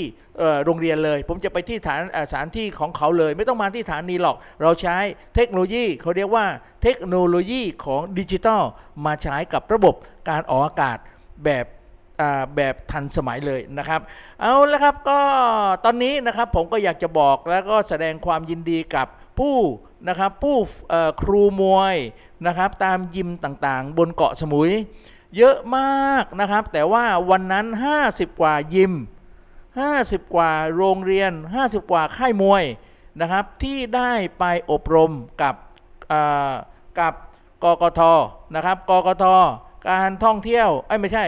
[0.65, 4.97] โรงเรียนเลย ผมจะไปที่ฐานสถานที่ของเขาเลย ไม่ต้องมาที่สถานีหรอก เราใช้
[5.35, 6.47] เทคโนโลยีเขาเรียกว่า
[6.83, 8.63] เทคโนโลยีของดิจิทัล
[9.07, 9.95] มาใช้กับระบบ
[10.31, 10.99] การออกอากาศ
[11.45, 11.67] แบบ
[12.57, 14.01] แบบทันสมัยเลยนะครับ
[14.41, 15.19] เอาละครับก็
[15.85, 19.09] ตอนนี้นะครับผมก็อยากจะบอกแล้วก็แสดงความยินดีกับ
[19.39, 19.59] ผู้
[20.09, 20.57] นะครับผู้
[21.23, 21.97] ครูมวย
[22.47, 24.71] นะครับตามยิมต่างๆ บนเกาะสมุย
[25.37, 27.67] เยอะมากนะครับ แต่ว่าวันนั้น
[28.03, 28.93] 50 กว่ายิม
[29.63, 32.65] 50 กว่าโรงเรียน 50 กว่าค่ายมวย
[33.21, 35.55] นะครับที่ได้ไปอบรมกับ
[36.99, 37.15] กับ
[37.65, 38.01] กกท
[38.55, 39.25] นะครับกกท
[39.89, 41.25] การท่องเที่ยวไอ้ไม่ใช่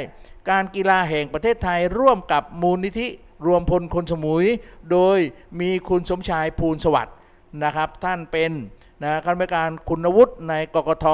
[0.51, 3.09] การกีฬาแห่งประเทศไทยร่วมกับมูลนิธิ
[3.47, 4.47] รวมพลคนสมุย
[4.92, 5.19] โดย
[5.61, 7.14] มีคุณสมชายภูลสวัสดิ์
[7.64, 8.53] นะครับท่านเป็น
[9.03, 11.07] นะคณะกรรมการคุณวุฒิในกกท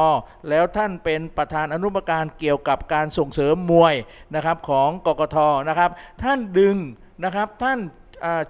[0.48, 3.94] แล้วท่านเป็นประธานอนุกรรมการเกี่ยวกับการส่งเสริมมวย
[4.34, 5.36] นะครับของกกท
[5.68, 5.90] นะครับ
[6.22, 6.76] ท่านดึง
[7.24, 7.78] นะครับท่าน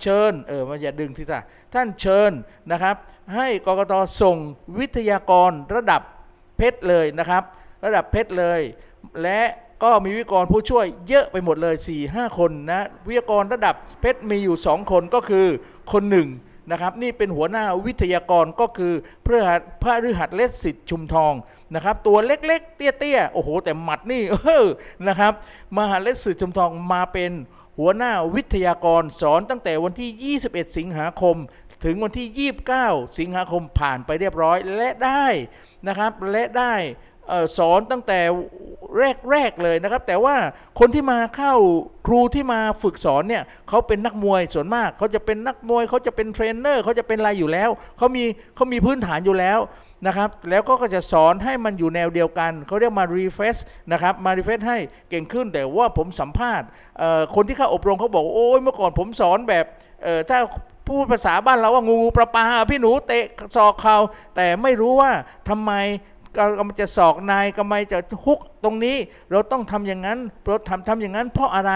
[0.03, 1.39] เชิญเออมาอย่าดึงที sa
[1.75, 2.33] ท่านเชิญ
[2.71, 2.97] นะครับ
[3.35, 4.37] ให้กกตส่ง
[4.79, 6.03] วิทยากรระดับ
[6.57, 7.43] เพชรเลยนะครับ
[7.85, 8.61] ระดับเพชรเลย
[9.23, 9.41] และ
[9.83, 15.47] ก็มีวิทยากรผู้ช่วยเยอะไปหมดเลย 4 5 คนนะวิทยากรระดับเพชรมีอยู่ 2 คนก็คือ
[15.93, 16.29] คนหนึ่ง
[16.73, 18.93] นะครับนี่เป็นหัวหน้าวิทยากรก็คือ
[19.25, 19.39] พระ
[19.83, 21.33] พระฤหัสเลศสิทธิ์ชุมทอง
[21.75, 24.67] นะครับตัวเล็กๆ เตี้ยๆโอ้โห แต่หมัดนี่เออ
[25.09, 25.33] นะครับ
[25.77, 27.33] มหาเลศสิทธิ์ชุมทองมาเป็น
[27.79, 31.37] หัวหน้าวิทยากรสอนตั้งแต่วันที่ 21 สิงหาคม
[31.85, 35.27] ถึงวันที่ 29 สิงหาคมผ่านไปเรียบร้อยและได้
[35.89, 36.75] นะครับและได้
[37.59, 38.21] สอนตั้งแต่
[39.31, 40.37] แรกๆเลยนะครับ แต่ว่า
[40.79, 41.55] คนที่มาเข้า
[42.07, 49.61] ครูที่มาฝึกสอนเนี่ยเขาเป็นนักมวยส่วนมากเขาจะเป็นนักมวยเขาจะเป็นเทรนเนอร์เขาจะเป็นอะไรอยู่แล้วเขามีเขามีพื้นฐานอยู่แล้ว
[50.07, 53.57] นะครับแล้วก็จะสอนให้มันอยู่แนวเดียวกันเขาเรียกมา refresh
[53.93, 54.79] นะครับมา refresh ให้
[55.11, 56.67] เก่งขึ้นแต่ว่าผมสัมภาษณ์
[57.35, 59.65] คนที่เข้าอบรมเขาบอกโอ้ยเมื่อก่อนผมสอนแบบ
[60.31, 60.39] ถ้า
[60.89, 63.25] พูดภาษาบ้านเราว่างูๆปลาๆพี่หนูเตะ
[63.57, 63.97] ศอกเขา
[64.37, 65.11] แต่ไม่รู้ว่า
[65.49, 65.73] ทำไม
[66.37, 68.97] กำลังจะศอกนายกำไมจะฮุกตรงนี้
[69.31, 71.73] เราต้องทำอย่างนั้นเราทำทำอย่างนั้น เพราะอะไร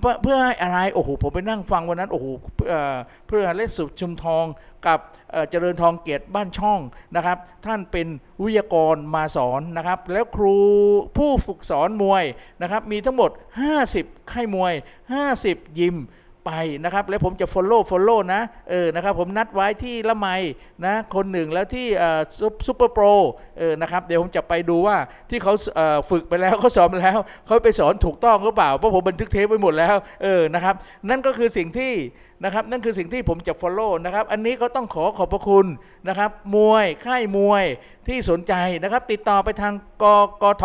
[0.00, 2.26] เพื่อเพื่อให้อะไรโอ้โหผมไปนั่งฟังวันนั้นโอ้โห
[2.68, 4.44] เอ่อเพื่อเลสุชุมทอง
[4.86, 4.98] กับ
[5.30, 6.80] เอ่อเจริญทองเกียรติบ้านช่อง
[7.16, 8.06] นะครับ ท่านเป็น
[8.42, 10.56] วิทยากรมาสอนนะครับ แล้วครู
[11.16, 12.24] ผู้ฝึกสอนมวย
[12.62, 13.30] นะครับ มีทั้งหมด
[13.80, 14.72] 50 ค่ายมวย
[15.26, 15.96] 50 ยิม
[16.46, 16.50] ไป
[16.84, 20.28] นะครับแล้วผมจะ follow follow นะเออนะครับผมนัดไว้ที่ละไม
[20.86, 21.86] นะคนหนึ่งแล้วที่
[22.66, 23.04] ซูเปอร์โปร
[23.58, 24.96] เออนะครับเดี๋ยวผมจะไปดูว่า
[25.30, 30.74] ที่เขาเฝึกไปแล้วเขาสอนไปแล้วเขาไปสอนถูกต้องหรือเปล่าเพราะผมบันทึกเทปไว้หมดแล้วเออนะครับ
[31.08, 31.92] นั่นก็คือสิ่งที่
[32.44, 35.66] นะครับนั่นคือสิ่งที่ผมจะ follow นะครับอันนี้ก็ต้องขอขอบพระคุณ
[36.08, 37.64] นะครับมวยค่ายมวย
[38.08, 40.04] ที่สนใจนะครับติดต่อไปทางก
[40.42, 40.64] กท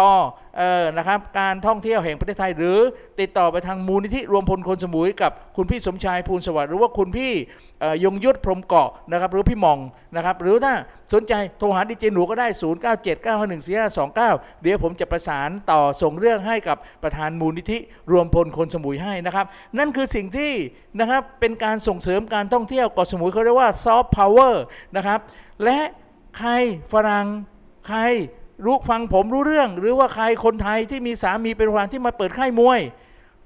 [0.58, 2.80] เออนะครับการท่องเที่ยวแห่งประเทศไทย หรือ
[3.20, 7.32] ติดต่อไปทางมูลนิธิรวมพลคนสมุยกับคุณพี่สมชายภูลสวัสดิ์หรือว่าคุณพี่
[8.04, 9.80] ยงยุทธพรมเกาะนะครับหรือพี่มอง
[10.16, 10.74] นะครับหรือถ้า
[11.14, 17.78] สนใจโทรหาดีเจหนูก็ได้ 0 9 7 9 5 1 4 5 2 9 เดี๋ยวผมจะประสานต่อส่งเรื่องให้กับประธานมูลนิธิ
[18.12, 19.46] รวมพลคนสมุยให้นะครับ
[19.78, 20.52] นั่นคือสิ่งที่
[21.00, 24.64] นะครับเป็นการส่งเสริมการท่องเที่ยวเกาะสมุยเขาเรียกว่าซอฟต์พาวเวอร์
[24.96, 25.20] นะครับ
[25.64, 25.80] และ
[26.38, 26.52] ใคร
[26.94, 27.28] ฝรั่ง
[27.88, 28.00] ใคร
[28.66, 32.82] รู้ฟังผมรู้เรื่อง หรือว่าใครคนไทยที่มีสามีเป็นฝรั่งที่มาเปิดค่ายมวย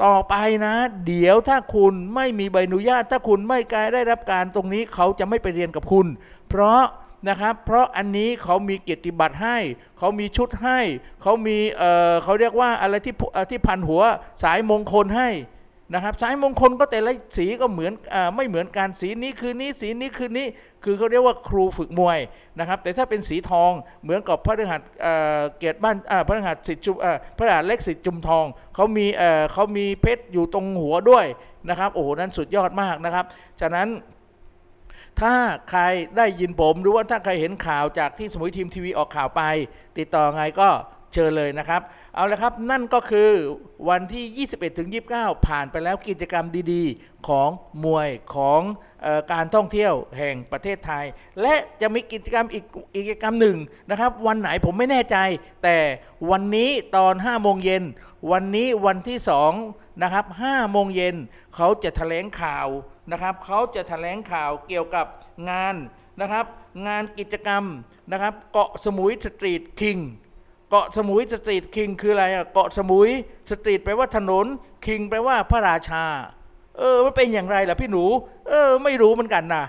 [0.04, 0.76] ต่อไปนะ
[1.08, 6.08] เดี๋ยวถ้าคุณไม่มีใบอนุญาต ถ้าคุณไม่กายได้รับการตรงนี้เขาจะไม่ไปเรียนกับคุณ
[6.50, 6.82] เพราะ
[7.30, 9.58] นะครับเพราะอันนี้เขามีเกียรติบัตรให้
[9.98, 10.80] เขามีชุดให้
[11.22, 13.14] เขามีเเขาเรียกว่าอะไรที่
[13.50, 14.02] ที่พันหัว
[14.44, 15.30] สายมงคลให้
[15.94, 20.48] นะครับสายมงคลก็แต่ละสีก็เหมือนอไม่เหมือนกันสีนี้คือนี้สีนี้คือนี้
[20.84, 22.20] คือเขาเรียกว่าครูฝึกมวย
[22.60, 23.72] นะครับ แต่ถ้าเป็นสีทอง
[24.04, 25.96] เหมือนกับพระฤหัสเเกียรติบ้าน
[26.28, 31.26] พระฤหัสสิทธิ์จุมเอ่อพระฤหัสเล็กสิทธิ์จุมทองเขามีเเขามีเพชรอยู่ตรงหัวด้วย
[31.70, 33.26] นะครับโอ้โหนั้นสุดยอดมากนะครับ
[33.62, 33.88] ฉะนั้น
[35.22, 35.34] ถ้า
[35.70, 35.82] ใคร
[36.18, 39.42] ได้ยินผมหรือว่าถ้าใครเห็นข่าวจากที่สมุยทีมทีวีออกข่าวไป
[39.98, 40.70] ติดต่อไงก็
[41.14, 41.82] เชิญเลยนะครับ
[42.16, 43.30] เอาละครับนั่นก็คือ
[43.90, 47.50] วันที่ 21ถึง29 ผ่านไปแล้วกิจกรรมดีๆ ของ
[47.84, 48.62] มวยของ
[49.06, 51.06] ออการท่องเที่ยวแห่งประเทศไทย
[51.42, 53.58] และจะมีกิจกรรมอีกอีกกิจกรรมหนึ่ง
[53.90, 55.18] นะครับ วันไหนผมไม่แน่ใจ
[55.64, 55.78] แต่
[56.32, 57.84] วันนี้ตอน5โมงเย็น
[58.32, 59.18] วันนี้วันที่
[59.60, 61.16] 2นะครับ5โมงเย็น
[61.56, 62.68] เขาจะแถลงข่าว
[63.12, 65.06] นะครับเขาจะแถลงข่าวเกี่ยวกับ
[65.50, 65.76] งาน
[66.22, 66.46] นะครับ
[66.88, 67.64] งานกิจกรรม
[68.12, 69.98] นะครับ เกาะสมุยสตรีทคิง
[70.76, 73.10] เกาะสมุยสตรีทคิงคืออะไรอะเกาะสมุย
[73.50, 74.46] street แปลว่าถนน
[74.86, 76.06] king แปลว่าพระราชา
[76.78, 78.04] เออมันเป็นอย่างไรล่ะพี่หนู
[78.50, 79.64] เออ ไม่รู้เหมือนกันนะ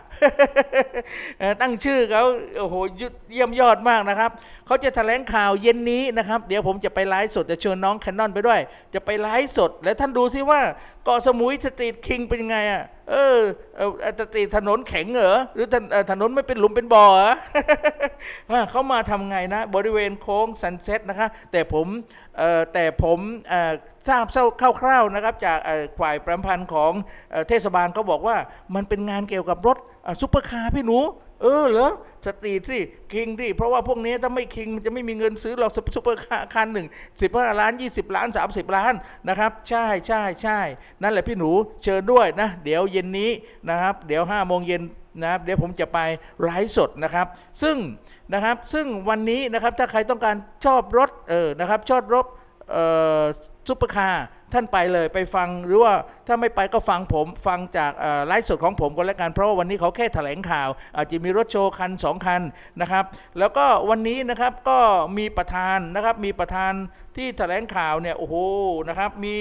[1.38, 2.22] เอ่อตั้งชื่อเขา
[2.58, 4.30] โอ้โหยุเยี่ยมยอดมากนะครับ
[4.66, 8.60] เขาจะแถลงข่าวเย็นนี้นะครับ เดี๋ยวผมจะไปไลฟ์สดจะเชิญน้องแคนนอนไปด้วย
[8.94, 10.60] จะไปไลฟ์สด แล้วท่านดูซิว่า
[11.04, 13.38] เกาะสมุย Street King เป็นไงอะเออ
[14.18, 17.32] street ถนนแข็งเหรอหรือถนเอ่อถนนไม่เป็นหลุมเป็นบ่อเหรอ
[18.50, 21.86] อ่าเขามาทำไงนะ บริเวณโค้ง Sunset นะคะ แต่ผม
[22.72, 23.72] แต่ผมเอ่อ
[24.08, 24.24] ทราบ
[24.80, 25.58] คร่าวๆนะครับ จาก
[26.00, 26.92] ฝ่ายประพันธ์ของ
[27.30, 28.36] เอเทศบาลเขาบอกว่า
[28.74, 29.78] มันเป็นงานเกี่ยวกับรถ
[30.20, 30.98] ซุปเปอร์คาร์พี่หนู
[31.42, 31.90] เออเหรอ
[32.26, 32.78] street สิ
[33.12, 36.86] king ดิเพราะว่าพวกนี้ถ้าไม่ king มันจะไม่มีเงินซื้อหรอกซุปเปอร์คาร์คันหนึ่ง
[37.22, 38.94] สิบห้าล้านยี่สิบล้านสามสิบล้าน
[39.28, 40.60] นะครับ ใช่ใช่ใช่
[41.02, 41.50] นั่นแหละพี่หนู
[41.82, 43.30] เชิญด้วยนะ เดี๋ยวเย็นนี้
[43.68, 44.82] นะครับ เดี๋ยวห้าโมงเย็น
[45.20, 45.98] นะครับเดี๋ยวผมจะไป
[46.44, 47.26] ไลฟ์สดนะครับ
[47.62, 47.76] ซึ่ง
[48.32, 52.26] นะครับซึ่งวันนี้นะครับถ้าใครต้องการชอบรถเออนะครับชอบรถ
[52.72, 52.76] เอ
[53.20, 53.22] อ
[53.68, 55.94] ซุปเปอร์คาร์ท่านไปเลยไปฟังหรือว่า
[56.26, 57.92] ถ้าไม่ไปก็ฟังผมฟังจาก
[58.26, 62.42] ไลฟ์สดของผมก็แล้วกัน เพราะว่าวันนี้เขาแค่แถลงข่าวอาจจะมีรถโชว์คันสองคัน
[62.80, 63.04] นะครับ
[63.38, 64.78] แล้วก็วันนี้นะครับก็
[65.18, 66.72] มีประธานนะครับมีประธาน
[67.16, 68.36] ที่แถลงข่าวเนี่ยโอ้โห
[68.88, 69.36] นะครับมี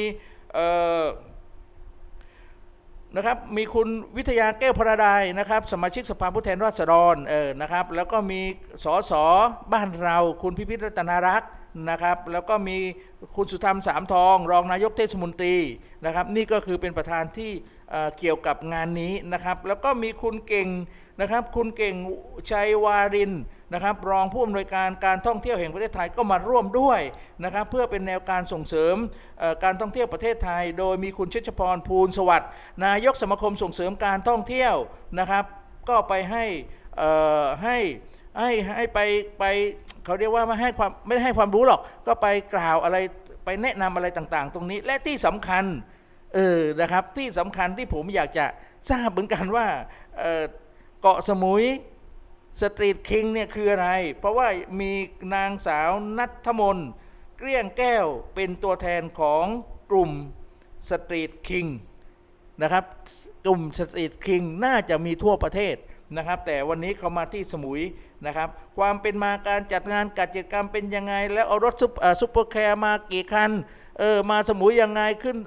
[3.15, 8.41] นะครับมีคุณวิทยาแก้วพระดายนะครับ สมาชิกสภาผู้แทนราษฎรเออนะครับ แล้วก็มี
[8.83, 9.13] สส
[9.73, 11.49] บ้านเราคุณพิพิธรัตนารักษ์
[11.89, 12.77] นะครับ แล้วก็มี
[13.36, 15.55] คุณสุธรรมสามทอง รองนายกเทศมนตรี
[16.05, 17.51] นะครับ นี่ก็คือเป็นประธานที่
[17.91, 20.69] เเกี่ยวกับงานนี้นะครับ แล้วก็มีคุณเก่ง
[21.21, 21.95] นะครับ คุณเก่ง
[22.51, 23.33] ชัยวาริน
[23.73, 26.99] นะครับ รองผู้อำนวยการการท่องเที่ยวแห่งประเทศไทยก็มาร่วมด้วย
[27.43, 28.95] นะครับ เพื่อเป็นแนวการส่งเสริม
[29.63, 32.49] การท่องเที่ยวประเทศไทย โดยมีคุณชิชพรภูลสวัสดิ์
[32.86, 34.75] นายกสมาคมส่งเสริมการท่องเที่ยว
[35.19, 35.43] นะครับ
[35.89, 36.45] ก็ไปให้
[37.63, 37.77] ให้
[38.39, 38.99] ให้ให้ไป
[39.39, 39.43] ไป
[40.05, 42.97] เขาเรียกว่าไม่ให้ความไม่ได้ให้ความรู้หรอก ก็ไปกล่าวอะไร
[43.45, 45.63] ไปแนะนำอะไรต่าง ๆ ตรงนี้ และที่สำคัญ
[46.35, 48.45] เออนะครับที่สำคัญที่ผมอยากจะ
[48.89, 49.67] ทราบเหมือนกันว่า
[51.01, 51.63] เกาะสมุย
[52.61, 53.89] สตรีทคิงเนี่ยคืออะไร
[54.19, 54.47] เพราะว่า
[54.79, 54.91] มี
[55.35, 56.77] นางสาวนัทมน
[57.37, 59.45] เกลี้ยงแก้วเป็นตัวแทนของ
[59.91, 60.11] กลุ่ม
[60.89, 61.65] Street King
[62.61, 62.85] นะครับ
[63.45, 65.75] กลุ่ม Street King น่าจะมีทั่วประเทศ
[66.17, 67.81] นะครับ แต่วันนี้เขามาที่สมุย
[68.25, 71.73] นะครับ ความเป็นมาการจัดงานกิจกรรมเป็นยังไง แล้วเอารถ
[72.21, 73.51] ซุปเปอร์คาร์มากี่คัน
[73.99, 75.37] เออมาสมุยยังไงขึ้น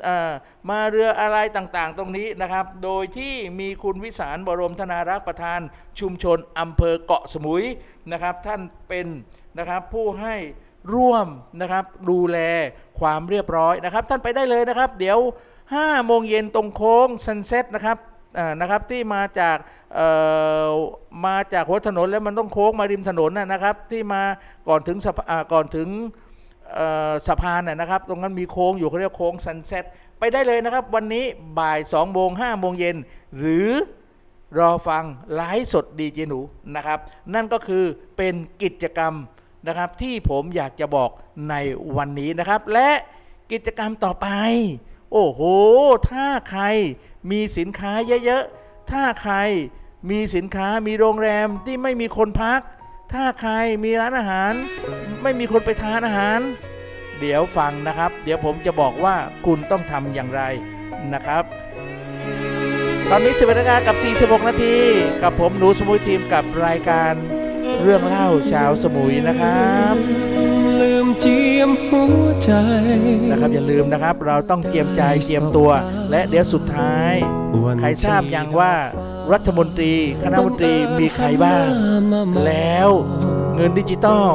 [0.71, 5.61] มาเรืออะไรต่างๆ ตรงนี้นะครับ โดยที่มีคุณวิสารบรมธนารักษ์ประธาน
[6.01, 7.65] ชุมชนอำเภอเกาะสมุย
[8.13, 9.07] นะครับ ท่านเป็น
[9.59, 10.35] นะครับผู้ให้
[10.95, 11.27] ร่วม
[11.61, 12.39] นะครับดูแล
[13.01, 15.19] ความเรียบร้อยนะครับ ท่านไปได้เลยนะครับ เดี๋ยว
[15.65, 17.99] 5โมงเย็นตรงโค้ง Sunset นะครับ
[18.61, 19.57] นะครับที่มาจาก
[21.27, 24.23] มาจากหัวถนนแล้วมันต้องโค้งมาริมถนนนะครับ ที่มา
[24.69, 24.99] ก่อนถึง
[25.53, 25.89] ก่อนถึง
[27.27, 29.85] สะพานนะนะครับ ตรงนั้นมีโค้งอยู่เขาเรียกโค้ง Sunset
[30.19, 31.25] ไปได้เลยนะครับ วันนี้
[31.59, 32.97] บ่าย2โมง5โมงเย็น
[33.39, 33.69] หรือ
[34.59, 36.41] รอฟังไลฟ์สดดีเจหนู
[36.75, 36.99] นะครับ
[37.35, 37.85] นั่นก็คือ
[38.17, 39.15] เป็นกิจกรรม
[39.67, 41.11] นะครับที่ผมอยากจะบอก
[41.51, 41.55] ใน
[41.97, 42.89] วันนี้นะครับ และ
[43.53, 44.29] กิจกรรมต่อไป
[45.13, 45.41] โอ้โห
[46.11, 46.63] ถ้าใคร
[47.31, 47.93] มีสินค้า
[48.25, 49.35] เยอะๆ ถ้าใคร
[50.11, 52.61] มีสินค้ามีโรงแรมที่ไม่มีคนพัก
[53.13, 53.53] ถ้าใคร
[53.85, 54.53] มีร้านอาหาร
[55.23, 56.41] ไม่มีคนไปทานอาหาร
[57.21, 60.43] เดี๋ยวฟังนะครับ เดี๋ยวผมจะบอกว่าคุณต้องทำอย่างไร
[61.15, 61.45] นะครับ
[63.11, 63.97] ตอนนี้สิบนาฬิกากับ
[64.41, 64.77] 46 นาที
[65.23, 67.15] กับผมหนูสมุยทีมกับรายการ
[67.83, 72.53] เรื่องเล่าชาวสมุยนะครับ ลืมเจียมหัวใจ
[73.31, 75.71] นะครับอย่าลืมนะครับ เราต้องเตรียมใจเตรียมตัว
[76.11, 77.13] และเดี๋ยวสุดท้าย
[77.81, 78.75] ใครทราบยังว่า
[79.33, 81.67] รัฐมนตรีคณะมนตรีมีใครบ้าง
[82.47, 82.89] แล้ว
[83.55, 84.29] เงินดิจิตอล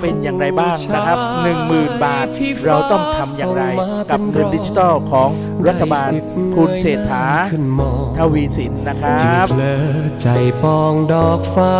[0.00, 1.18] เป็นอย่างไรบ้างนะครับ
[1.60, 2.26] 10,000 บาท
[2.66, 3.62] เราต้องทำอย่างไร
[4.10, 5.30] กับเงินดิจิตอลของ
[5.66, 6.10] รัฐบาล
[6.56, 9.76] คุณเศรษฐาขึ้นมองทวีสินนะครัจึงบเพลอ
[10.20, 10.28] ใจ
[10.62, 11.76] ปองดอกฟ้า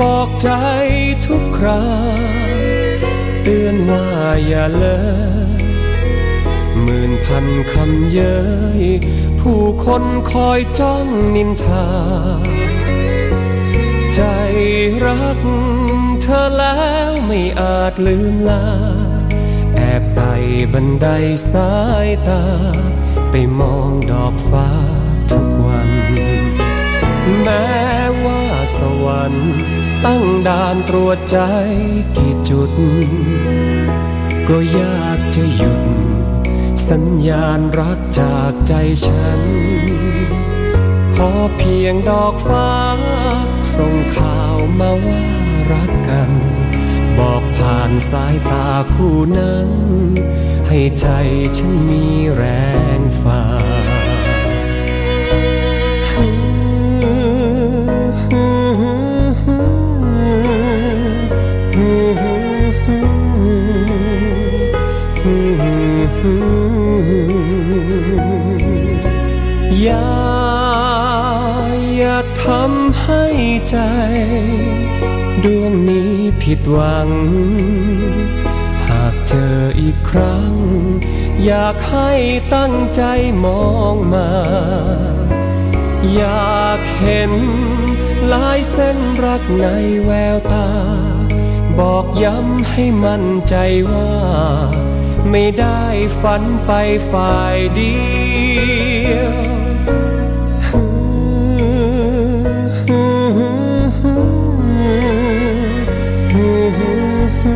[0.00, 0.50] บอกใจ
[1.26, 1.84] ทุกครา
[3.42, 4.08] เตือนว่า
[4.46, 4.86] อย่าเล
[5.58, 5.62] ย
[6.82, 8.40] หมื่นพันคำเย้
[8.80, 8.82] ย
[9.40, 11.86] ผู้คนคอยจ้องนินทา
[14.14, 14.22] ใจ
[15.06, 15.40] รัก
[16.22, 16.76] เธอแล้
[17.08, 18.66] วไม่อาจลืมลา
[19.74, 20.32] แอบไต่
[20.72, 21.06] บันได
[21.50, 21.72] สา
[22.06, 22.44] ยตา
[23.30, 24.68] ไปมองดอกฟ้า
[25.30, 25.90] ทุกวัน
[27.42, 27.83] แม้
[28.78, 29.52] สวรรค์
[30.04, 31.38] ตั้งด่านตรวจใจ
[32.16, 32.72] กี่จุด
[34.48, 35.82] ก็ยากจะหยุด
[36.88, 38.72] สัญญาณรักจากใจ
[39.06, 39.40] ฉัน
[41.14, 42.70] ขอเพียงดอกฟ้า
[43.76, 45.24] ส่งข่าวมาว่า
[45.72, 46.30] รักกัน
[47.18, 49.70] บอกผ่านสายตาคู่นั้น
[50.68, 51.08] ให้ใจ
[51.56, 52.06] ฉันมี
[52.36, 52.44] แร
[52.98, 53.42] งฝ่า
[72.46, 73.24] ทำให้
[73.70, 73.78] ใจ
[75.44, 77.08] ดวงนี้ผิดหวัง
[78.88, 80.52] หากเจออีกครั้ง
[81.44, 82.12] อยากให้
[82.54, 83.02] ตั้งใจ
[83.44, 84.30] มองมา
[86.14, 87.32] อยากเห็น
[88.32, 89.66] ลายเส้นรักใน
[90.04, 90.70] แววตา
[91.78, 93.56] บอกย้ำให้มั่นใจ
[93.92, 94.12] ว่า
[95.30, 95.84] ไม่ได้
[96.20, 96.70] ฝันไป
[97.10, 98.13] ฝ่ายเดียว
[107.44, 107.46] เ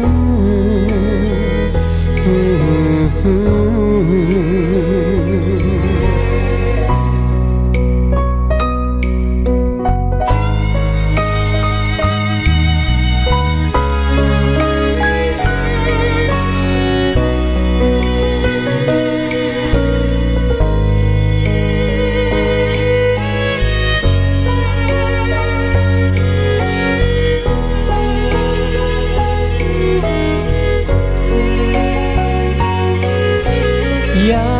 [34.26, 34.54] อย่า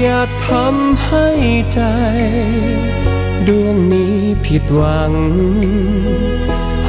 [0.00, 1.28] อย่าทำให้
[1.72, 1.80] ใจ
[3.48, 5.12] ดวงนี้ผิดหวัง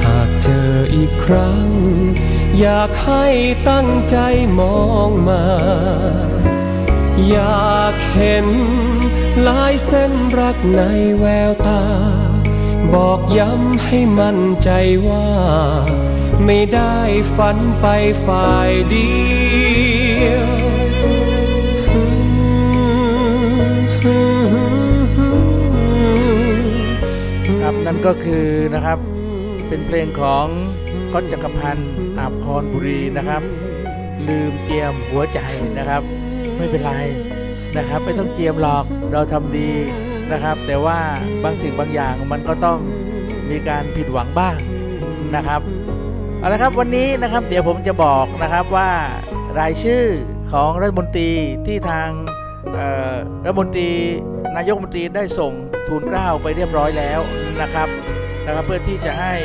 [0.02, 1.68] หากเจออีกครั้ง
[2.60, 3.26] อยากให้
[3.70, 4.18] ตั้งใจ
[4.60, 5.46] มองมา
[7.30, 8.48] อยากเห็น
[9.48, 10.82] ลายเส้นรักใน
[11.20, 11.86] แววตา
[12.94, 14.70] บอกย้ำให้มั่นใจ
[15.08, 15.30] ว่า
[16.46, 16.98] ไม่ได้
[17.36, 17.86] ฝันไป
[18.26, 19.39] ฝ่ายเดียว
[27.86, 29.00] นั่นก็คือนะครับ
[29.68, 30.46] เป็นเพลงของ
[31.14, 33.42] ก้อนจักรพันธ์อาภรบุรีนะครับ
[34.28, 35.40] ลืมเจียมหัวใจ
[35.78, 36.02] นะครับ
[36.58, 36.94] ไม่เป็นไร
[37.78, 39.72] นะครับ ไม่ต้องเจียมหรอกเราทำดี
[40.32, 41.00] นะครับ แต่ว่า
[41.44, 42.80] บางสิ่งบางอย่างมันก็ต้อง
[43.50, 44.58] มีการผิดหวังบ้าง
[45.36, 45.62] นะครับ
[46.40, 48.90] เอาละครับวันนี้นะครับเดี๋ยวผมจะบอกนะครับว่า
[49.60, 50.04] รายชื่อ
[50.52, 51.32] ของรัฐมนตรี
[51.68, 52.10] ที่ทาง
[53.44, 53.92] รัฐมนตรี
[54.58, 55.54] นายกมนตรีได้ส่ง
[55.88, 57.20] ทูลเกล้าไปเรียบร้อยแล้ว
[57.62, 57.90] นะครับ
[58.46, 59.36] นะครับเพื่อที่จะให้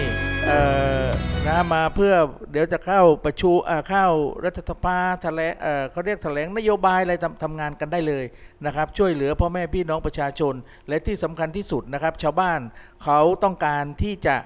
[1.47, 2.15] นะมาเพื่อ
[2.53, 3.57] เดี๋ยวจะเข้าประชุม
[3.89, 4.07] เข้า
[4.45, 8.25] รัฐสภาแถลงเเขาเรียกแถลงนโยบายอะไรทำทำงานกันได้เลย
[8.67, 10.55] นะครับ ช่วยเหลือพ่อแม่พี่น้องประชาชน
[10.89, 12.61] และที่สำคัญที่สุดนะครับ ชาวบ้าน
[13.05, 14.37] เขาต้องการที่จะ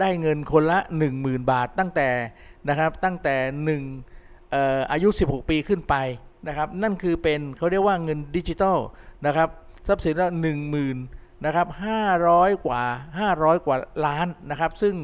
[0.00, 0.78] ได้เงินคนละ
[1.14, 2.08] 10,000 บาทตั้งแต่
[2.68, 3.36] นะครับตั้งแต่
[3.92, 5.94] 1อ่ออายุ 16 ปีขึ้นไป
[6.48, 8.78] นะครับ นั่นคือเป็นเขาเรียกว่าเงินดิจิทัล
[9.26, 9.48] นะครับ
[9.86, 10.96] ทรัพย์สินละ10,000น
[11.44, 11.66] นะครับ
[12.16, 12.82] 500กว่า
[13.20, 13.76] 500กว่า
[14.06, 14.94] ล้านนะครับ ซึ่ง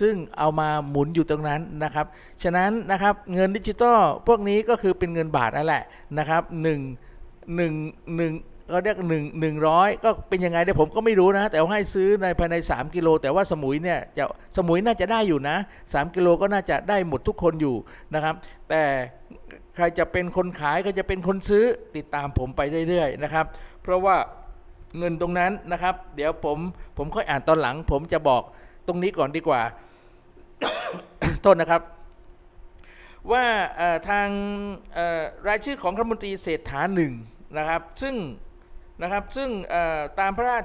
[0.00, 2.06] ซึ่งเอามาหมุนอยู่ตรงนั้นนะครับ
[2.42, 5.84] ฉะนั้นนะครับเงินดิจิทัลพวกนี้ก็คือเป็นเงินบาทนั่นแหละ
[6.18, 6.68] นะครับ1 1
[8.18, 14.24] 1เขาเรียกหนึ่งหนึ่งร้อยก็เป็นยังไงเนี่ยผมก็ไม่รู้นะ แต่ว่าให้ซื้อในภายใน 3 กิโล แต่ว่าสมุยเนี่ยจะ
[14.56, 15.56] สมุยน่าจะได้อยู่นะ
[15.86, 17.76] 3 กิโลก็น่าจะได้หมดทุกคนอยู่
[18.14, 18.34] นะครับ
[18.70, 18.82] แต่
[19.76, 21.64] ใครจะเป็นคนขายใครจะเป็นคนซื้อ
[21.96, 23.44] ติดตามผมไปเรื่อยๆนะครับ
[23.82, 24.16] เพราะว่า
[24.98, 26.58] เงินตรงนั้นนะครับ เดี๋ยวผม
[26.98, 28.42] ผมค่อยอ่านตอนหลัง ผมจะบอก
[28.86, 29.62] ตรงนี้ก่อนดีกว่า
[31.42, 31.82] โทษนะครับ
[33.32, 33.44] ว่า
[34.08, 34.28] ทาง
[35.48, 37.12] รายชื่อของรัฐมนตรีเศรษฐาหนึ่ง
[37.58, 38.14] นะครับ ซึ่ง
[39.02, 39.50] นะครับซึ่ง
[40.20, 40.64] ตามพระราช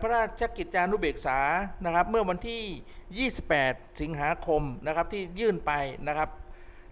[0.00, 1.38] พระราชกิจจานุเบกษา
[1.84, 5.72] นะครับ เมื่อวันที่ 28 สิงหาคมนะครับที่ยื่นไป
[6.08, 6.30] นะครับ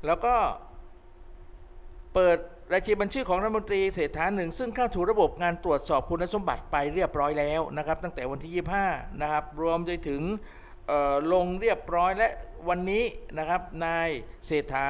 [0.07, 0.35] แล้วก็
[2.15, 2.39] เปิด
[2.73, 10.23] รายชื่อบัญชีของรัฐมนตรีเศรษฐาหนึ่งซึ่งเข้าถูระบบงานตรวจสอบคุณสมบัติไปเรียบร้อยแล้วนะครับตั้งแต่วันที่ 25 นะครับ รวมไปถึง
[11.33, 12.29] ลงเรียบร้อยและ
[12.69, 13.05] วันนี้
[13.39, 14.09] นะครับนาย
[14.47, 14.89] เศรษฐา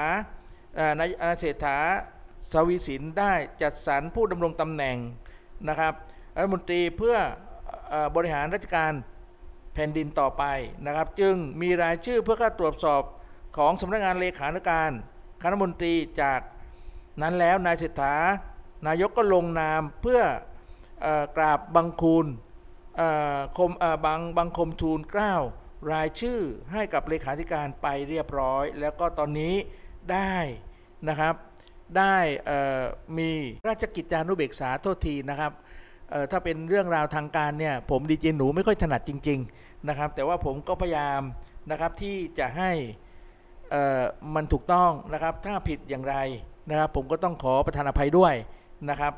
[0.76, 1.08] เอ่อนาย
[1.40, 1.78] เศรษฐา
[2.52, 4.96] สวีสินได้จัดสรรผู้ดำรงตำแหน่ง
[5.68, 5.94] นะครับ
[6.36, 7.16] รัฐมนตรีเพื่อ
[7.92, 8.92] อบริหารราชการ
[9.74, 10.44] แผ่นดินต่อไป
[10.86, 13.02] นะครับ จึงมีรายชื่อเพื่อเข้าตรวจสอบ
[13.56, 14.90] ของสำนักงานเลขาธิการ
[15.42, 16.40] คณะมนตรีจาก
[17.22, 18.14] นั้นแล้วนายเศรษฐา
[18.86, 20.22] นายกก็ลงนามเพื่อ
[21.04, 21.06] อ
[21.36, 22.26] กราบบังคูล
[23.56, 23.70] คม
[24.06, 25.34] บังบังคมทูลเกล้า
[25.92, 26.40] รายชื่อ
[26.72, 29.54] ให้กับเลขาธิการไปเรียบร้อย แล้วก็ตอนนี้
[30.12, 30.34] ได้
[31.08, 31.34] นะครับ
[31.98, 32.16] ได้
[33.18, 33.30] มี
[33.68, 35.52] ราชกิจจานุเบกษาโทษทีนะครับ
[36.30, 41.22] ถ้าเป็นเรื่องราวทางการเนี่ยผมดีเจหนูไม่ค่อยถนัดจริง ๆนะครับ แต่ว่าผมก็พยายาม
[41.70, 42.70] นะครับที่จะให้
[44.34, 46.16] มันถูกต้องนะครับ ถ้าผิดอย่างไร
[46.68, 48.34] นะครับผมก็ต้องขอประทานอภัยด้วย
[48.88, 49.12] นะครับ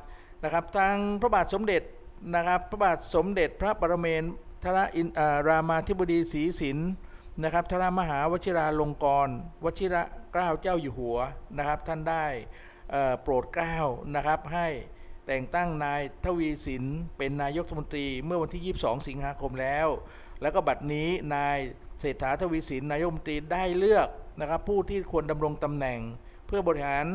[0.45, 1.83] นะครับทางพระบาทสมเด็จ
[2.35, 4.23] นะครับพระบาทสมเด็จพระปรเมน
[4.65, 5.09] ทรอิน
[5.49, 6.79] รามาธิบดีศรีสิน
[7.43, 9.33] นะครับทรมหาวชิราลงกรณ
[9.65, 11.19] วชิระเกล้าเจ้าอยู่หัว
[11.57, 12.25] นะครับท่านได้
[13.23, 13.77] โปรดเกล้า
[14.15, 14.69] นะครับให้
[15.27, 16.85] แต่งตั้งนายทวีสิน
[17.17, 19.89] เป็นนายกรัฐมนตรีเมื่อวันที่ 22 สิงหาคมแล้ว
[20.43, 21.59] แล้วก็บัดนี้นาย
[22.01, 24.09] เศรษฐาทวีสินนายกรัฐมนตรีได้เลือก
[24.41, 26.01] นะครับผู้ที่ควรดำรงตำแหน่ง
[26.47, 27.07] เพื่อบริหาร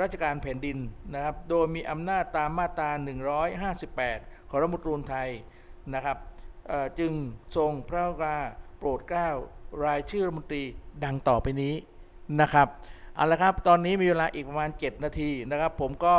[0.00, 0.78] ราชการแผ่นดิน
[1.14, 2.90] นะครับ โดยมีอำนาจตามมาตรา
[3.70, 5.28] 158 ของรัฐธรรมนูญไทย
[5.94, 6.18] นะครับ
[6.98, 7.12] จึง
[7.56, 8.38] ทรงพระกรา
[8.78, 9.30] โปรดเกล้า
[9.84, 10.62] รายชื่อรัฐมนตรี
[11.04, 11.74] ดังต่อไปนี้
[12.40, 12.68] นะครับ
[13.14, 16.16] เอาละครับตอนนี้มีเวลาอีกประมาณ 7 นาทีนะครับ ผมก็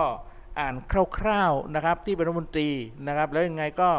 [0.60, 0.76] อ่าน
[1.18, 2.70] คร่าวๆนะครับที่เป็นรัฐมนตรี
[3.08, 3.90] นะครับ แล้วยังไงก็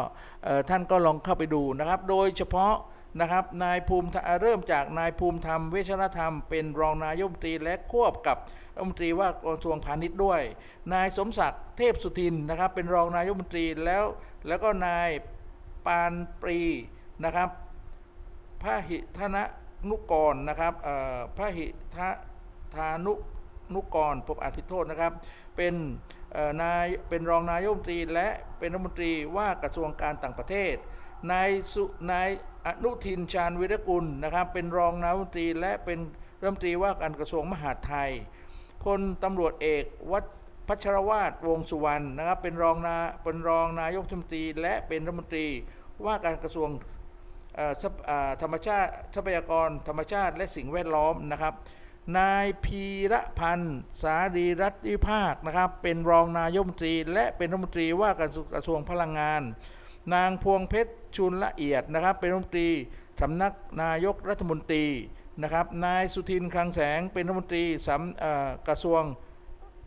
[0.69, 2.75] ท่านก็ลองเข้าไปดูนะครับ โดยเฉพาะ
[3.21, 4.07] นะครับนายภูมิ
[4.41, 8.37] เริ่มจากนายภูมิธรรมเวชรธรรมเป็นรองนายมตรีและควบกับ
[8.77, 10.41] รัฐมนตรีว่ากระทรวงพาณิชย์ด้วย
[10.93, 14.05] นายสมศักดิ์เทพสุทินนะครับเป็นรองนายกรัฐมนตรีแล้ว
[14.47, 15.09] แล้วก็นาย
[15.85, 16.59] ปานปรี
[17.25, 17.49] นะครับ
[18.61, 19.43] พระหิธนะ
[19.89, 20.73] นุกรนะครับ
[21.37, 21.65] พระหิ
[21.95, 22.09] ทะ
[22.75, 23.13] ธานุ
[23.73, 25.11] นุกรผมอ่านผิดโทษนะครับ
[25.55, 25.73] เป็น
[26.61, 28.27] นายเป็นรองนายกรัฐมนตรีและ
[28.59, 30.75] เป็นรัฐมนตรีว่ากระทรวงการต่างประเทศ
[31.31, 32.29] นายสุนาย
[32.65, 35.99] อนุทินชาญวิรกุลนะครับ เป็นรองนายกรัฐมนตรีและเป็น
[36.41, 38.11] รัฐมนตรีว่าการกระทรวงมหาดไทย
[38.83, 40.25] พลตำรวจเอกวัช
[40.67, 45.47] พัชรวาทวงสุวรรณนะครับเป็นรองนาเป็นรองนายกรัฐมนตรี และเป็นรัฐมนตรี
[46.05, 46.69] ว่าการกระทรวง
[48.41, 51.53] ธรรมชาติทรัพยากรธรรมชาติและสิ่งแวดล้อมนะครับ
[52.17, 59.41] นายพีระพันธ์สารีรัตน์วิภาคนะครับเป็นรองนายกรัฐมนตรี และเป็นรัฐมนตรีว่าการกระทรวงพลังงาน
[60.13, 62.69] นางพวงเพชรชุนละเอียดนะครับเป็นรัฐมนตรี
[63.21, 63.53] สำนัก
[63.83, 64.85] นายกรัฐมนตรี
[65.43, 69.03] นะครับ นายสุทินคลังแสงเป็นรัฐมนตรีสำกระทรวง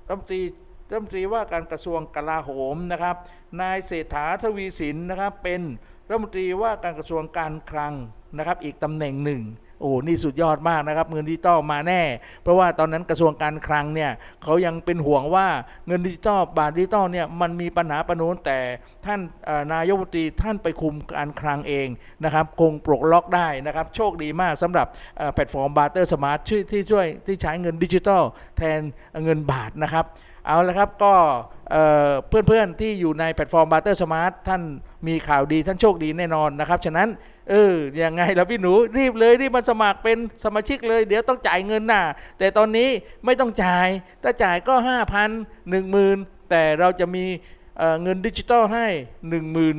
[0.06, 0.42] รัฐมนตรี
[0.90, 3.16] รัฐมนตรีว่าการกระทรวงกลาโหมนะครับ
[3.60, 5.60] นายเศรษฐาทวีสินนะครับเป็น
[6.08, 7.94] รัฐมนตรีว่าการกระทรวงการคลัง
[8.38, 9.42] นะครับ อีกตำแหน่งหนึ่ง
[9.80, 12.02] โอ้นี่สุดยอดมากนะครับ เงินดิจิตอลมาแน่
[12.42, 14.10] เพราะว่าตอนนั้นกระทรวงการคลังเนี่ย
[14.42, 15.46] เขายังเป็นห่วงว่า
[15.86, 18.58] เงินดิจิตอลบาทดิจิตอลเนี่ยมันมีปัญหาประโน้นแต่
[19.06, 19.20] ท่าน
[19.72, 21.88] นายกรัฐมนตรีท่านไปคุมการคลังเอง
[22.24, 24.86] นะครับคงปลดล็อกได้นะครับ โชคดีมากสำหรับ
[25.34, 26.38] แพลตฟอร์ม Barter Smart
[26.70, 28.22] ที่ช่วยที่ใช้เงินดิจิตอล
[28.58, 28.80] แทน
[29.24, 30.06] เงินบาทนะครับ
[30.46, 31.14] เอาละครับก็
[31.70, 34.62] เอ่อเพื่อนๆที่อยู่ในแพลตฟอร์ม Barter Smart ท่าน
[35.06, 37.08] มีข่าวดีท่านโชคดีแน่นอนนะครับ ฉะนั้น
[37.50, 42.02] เออยังไงล่ะพี่หนูรีบเลยรีบมาสมัครเป็นสมาชิกเลย เดี๋ยวต้องจ่ายเงินน่ะ
[42.38, 42.88] แต่ตอนนี้
[43.24, 43.88] ไม่ต้องจ่าย
[44.22, 45.30] ถ้าจ่ายก็ 5 0 0 0
[45.72, 47.24] 1 0,000แต่เราจะมี
[47.78, 49.72] เเงินดิจิตอลให้1 0 0 0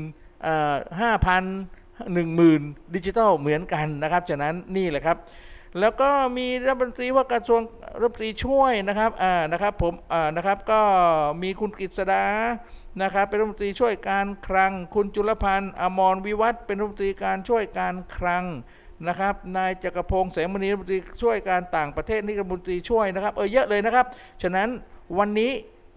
[0.53, 1.43] 0ห้าพัน
[2.13, 2.61] หนึ่งหมื่น
[2.95, 5.17] ดิจิตอลเหมือนกันนะครับฉะนั้นนี่แหละครับ
[5.79, 7.61] แล้วก็มีรัฐมนตรีว่ากระทรวง
[7.99, 10.81] รัฐมนตรีช่วยนะครับอ่านะครับผมอ่านะครับก็
[11.43, 12.25] มีคุณกฤษดา
[12.99, 18.45] นะครับเป็นรัฐมนตรีช่วยการคลัง คุณจุลพันธ์อมรวิวัฒน์เป็นรัฐมนตรีการช่วยการคลัง
[19.07, 24.05] นะครับนายจักรพงศ์แสงมณีรัฐมนตรีช่วยการต่างประเทศนี่รัฐมนตรีช่วยนะครับเออเยอะเลยนะครับ
[24.41, 24.69] ฉะนั้น
[25.17, 25.51] วันนี้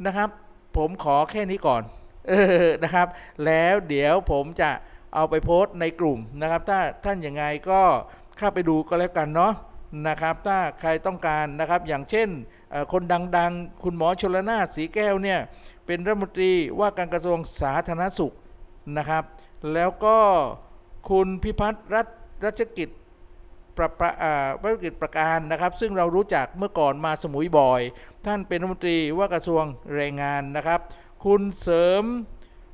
[0.07, 0.28] นะครับ
[0.76, 1.82] ผมขอแค่นี้ก่อน
[2.28, 2.32] เอ
[2.64, 3.07] อนะครับ
[3.45, 4.70] แล้วเดี๋ยวผมจะ
[5.14, 7.80] เอาไปโพสต์ในกลุ่มนะครับ ถ้าท่านยังไงก็
[8.38, 9.53] เข้าไปดูก็แล้วกันเนาะ
[10.09, 12.28] นะครับถ้าใครต้องการนะครับอย่างเช่น
[12.92, 13.03] คน
[13.36, 15.40] ดังๆ คุณหมอชลนาถสีแก้วเนี่ย
[15.87, 18.35] เป็นรัฐมนตรีว่าการกระทรวงสาธารณสุข
[18.97, 19.24] นะครับ
[19.72, 20.18] แล้วก็
[21.11, 22.07] คุณพิพัฒน์รัต
[22.45, 22.89] รัชกิจ
[23.76, 27.82] ประประอ่าภารกิจประการนะครับ ซึ่งเรารู้จักเมื่อก่อนมาสมุยบ่อย
[28.26, 29.64] ท่านเป็นรัฐมนตรีว่ากระทรวง
[29.95, 30.80] แรงงานนะครับ
[31.24, 32.05] คุณเสริม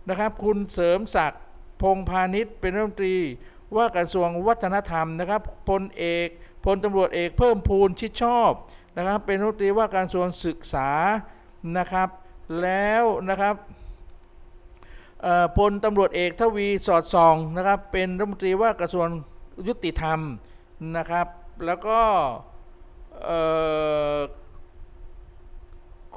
[0.08, 1.42] นะครับคุณเสริมศักดิ์
[1.82, 3.16] พงพาณิชย์เป็นรัฐมนตรี
[3.76, 6.28] ว่ากระทรวงวัฒนธรรมนะครับพลเอก
[6.64, 8.50] พลตำรวจเอกเพิ่มพูนชิดชอบ
[8.96, 10.90] นะครับ เป็นรัฐมนตรีว่าการกระทรวงศึกษา
[11.78, 12.08] นะครับ
[12.62, 13.56] แล้วนะครับ
[15.56, 19.08] พลตำรวจเอกทวีสอดส่องนะครับ เป็นรัฐมนตรีว่ากระทรวง
[19.68, 20.20] ยุติธรรม
[20.96, 21.26] นะครับ
[21.66, 22.00] แล้วก็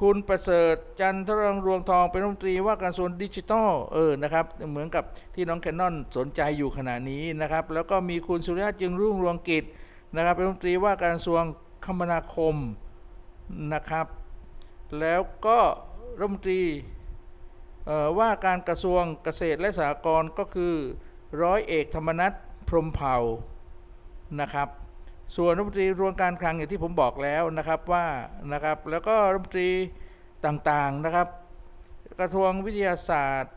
[0.00, 5.04] คุณประเสริฐจันทรังรวงทองเป็นรัฐมนตรีว่าการกระทรวงดิจิทัลเออนะครับเหมือนกับ
[5.34, 9.64] ที่น้องแคนนอนสนใจอยู่ขณะนี้นะครับ แล้วก็มีคุณสุริยะจึงรุ่งรืองกิจ
[10.16, 11.42] นะครับเป็นรัฐมนตรีว่าการกระทรวง
[11.84, 12.54] คมนาคม
[13.72, 14.06] นะครับ
[15.00, 15.58] แล้วก็
[16.18, 16.62] รัฐมนตรี
[18.18, 20.74] ว่าการกระทรวงเกษตรและสหกรณ์ก็คือ
[21.42, 22.32] ร้อยเอกธรรมนัฐ
[22.68, 23.16] พรมเผ่า
[24.40, 24.68] นะครับ
[25.36, 28.06] ส่วนรัฐมนตรีรวมการคลังอย่างที่ผมบอกแล้วนะครับว่า
[28.52, 29.70] นะครับแล้วก็รัฐมนตรี
[30.46, 31.28] ต่างๆนะครับ
[32.20, 33.54] กระทรวงวิทยาศาสตร์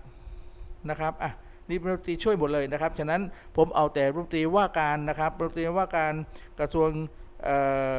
[0.89, 1.31] นะครับอะ
[1.69, 3.21] นี่รัฐมนตรีช่วยหมดเลยนะครับ ฉะนั้น
[3.57, 6.13] ผมเอาแต่รัฐมนตรีว่าการนะครับรัฐมนตรีว่าการ
[6.59, 6.89] กระทรวง
[7.47, 7.49] อ,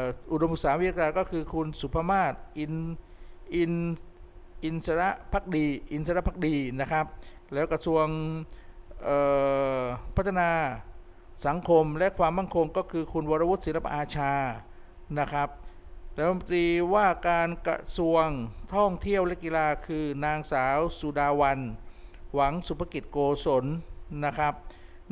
[0.00, 0.02] อ,
[0.32, 2.74] อุดมศึกษาวิทยาการก็คือคุณสุภมาศอิน
[3.54, 3.72] อิน
[4.64, 7.06] อินสระพักดี อินสระพักดีนะครับ
[7.52, 8.06] แล้วกระทรวง
[10.16, 10.50] พัฒนา
[11.46, 14.32] สังคมและความมั่นคงก็คือคุณวราวุธศิลปอาชา
[15.18, 15.48] นะครับ
[16.16, 18.26] รัฐมนตรีว่าการกระทรวง
[18.74, 21.59] ท่องเที่ยวและกีฬาคือนางสาวสุดาวรรณ
[22.34, 23.64] หวังสุภกิจโกศล
[24.24, 24.54] นะครับ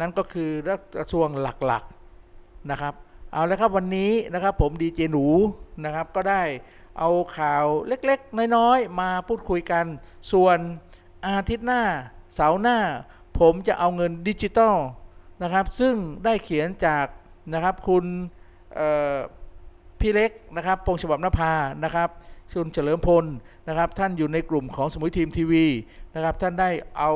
[0.01, 2.95] นั่นก็คือรัฐกระทรวงหลักๆนะครับ
[3.33, 5.27] เอาละครับวันนี้นะครับผมดีเจหนู
[5.85, 6.43] นะครับก็ได้
[6.99, 9.85] เอาข่าวเล็กๆ น้อยๆ มาพูดคุยกัน
[10.33, 10.59] ส่วน
[11.27, 11.83] อาทิตย์หน้า
[12.35, 12.79] เสาร์หน้า
[13.39, 14.77] ผมจะเอาเงินดิจิตอล
[15.43, 15.95] นะครับ ซึ่ง
[16.25, 17.07] ได้เขียนจาก
[17.55, 18.05] นะครับคุณ
[20.01, 21.53] พี่เล็กนะครับพงษ์ฉบับนภา
[21.85, 22.09] นะครับ
[22.53, 23.25] คุณเฉลิมพล
[23.69, 25.67] นะครับ ท่านอยู่ในกลุ่มของสมุยทีมทีวี
[26.15, 27.13] นะครับ ท่านได้เอา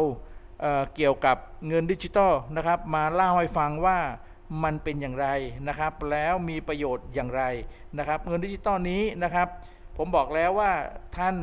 [0.60, 1.36] เออเกี่ยวกับ
[1.68, 3.98] เงินดิจิตอลนะครับ มาเล่าให้ฟังว่า
[4.64, 5.28] มันเป็นอย่างไร
[5.68, 7.42] นะครับ แล้วมีประโยชน์อย่างไร
[7.98, 9.48] นะครับ เงินดิจิตอลนี้นะครับ
[9.96, 10.72] ผมบอกแล้วว่า
[11.18, 11.36] ท่าน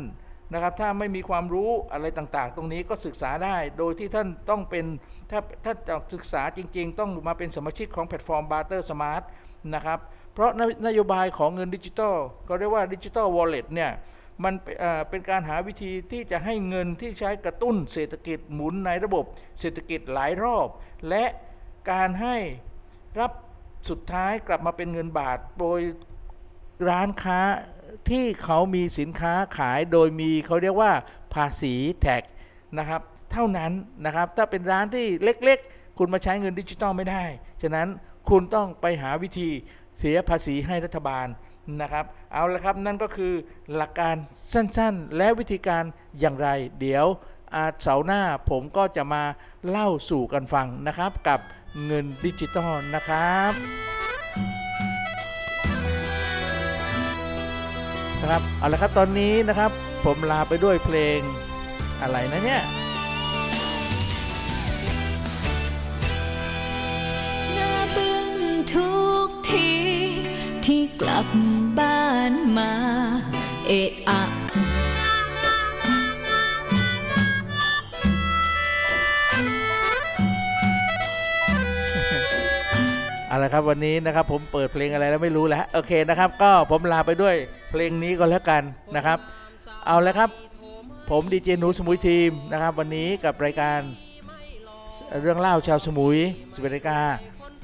[0.53, 4.85] นะครับถ้าไม่มีความรู้อะไรต่างๆ ตรงนี้ก็ศึกษาได้ โดยที่ท่านต้องเป็น
[5.31, 9.23] ถ้าถ้าจะศึกษาจริง ๆ ต้องมาเป็นสมาชิกของแพลตฟอร์ม b a r t e r Smart
[9.75, 9.99] นะครับ
[10.33, 10.51] เพราะ
[10.87, 12.15] นโยบายของเงินดิจิตอล
[12.47, 13.91] ก็เรียกว่า digital wallet เนี่ย
[14.43, 14.53] มัน
[15.09, 19.23] เป็นการหาวิธีที่จะให้เงินที่ใช้กระตุ้นเศรษฐกิจหมุนในระบบ
[19.59, 20.67] เศรษฐกิจหลายรอบ
[21.09, 21.23] และ
[21.91, 22.37] การให้
[23.21, 23.31] รับ
[23.89, 25.79] สุดท้ายกลับมาเป็นเงินบาทโดย
[26.89, 27.39] ร้านค้า
[28.09, 30.91] ที่เขามีสินค้าขายโดยมีเขาเรียกว่า
[31.33, 32.23] ภาษี tax
[32.77, 33.01] นะครับ
[33.31, 33.71] เท่านั้น
[34.05, 37.23] นะครับ ถ้าเป็นร้านที่เล็กๆ คุณมาใช้เงินดิจิตอลไม่ได้
[37.61, 37.87] ฉะนั้น
[38.29, 39.49] คุณต้องไปหาวิธี
[39.99, 41.27] เสียภาษีให้รัฐบาล
[41.81, 43.33] นะครับ เอาละครับนั่นก็คือ
[43.75, 44.15] หลักการ
[44.53, 45.83] สั้นๆ และวิธีการ
[46.19, 46.49] อย่างไร
[46.79, 47.05] เดี๋ยว
[47.55, 49.23] อาเสาร์หน้าผมก็จะมา
[49.69, 51.39] เล่าสู่กันฟังนะครับกับ
[51.85, 53.53] เงินดิจิตอลนะครับ
[58.21, 59.71] นะครับเอาละครับตอนนี้นะครับ
[60.05, 61.19] ผมลาไปด้วยเพลง
[62.01, 62.61] อะไรนะเนี่ย
[67.53, 68.31] หน้าบึ้ง
[68.73, 68.91] ทุ
[69.25, 69.71] กที
[70.65, 71.27] ที่กลับ
[71.79, 72.71] บ้านมา
[73.67, 74.21] เอะอะ
[83.27, 87.35] เอาละครับวันนี้นะครับผมเปิดเพลงอะไรแล้วไม่รู้แล้วโอเคนะครับ ก็ผมลาไปด้วย
[87.71, 88.63] เพลงนี้ก็แล้วกัน
[88.95, 89.17] นะครับ
[89.85, 90.29] เอาละครับ
[91.09, 93.79] ผมดีเจหนูสมุยทีมนะครับ วันนี้กับรายการ
[95.21, 96.17] เรื่องเล่าชาวสมุย
[96.53, 96.99] สิบนาฬิกา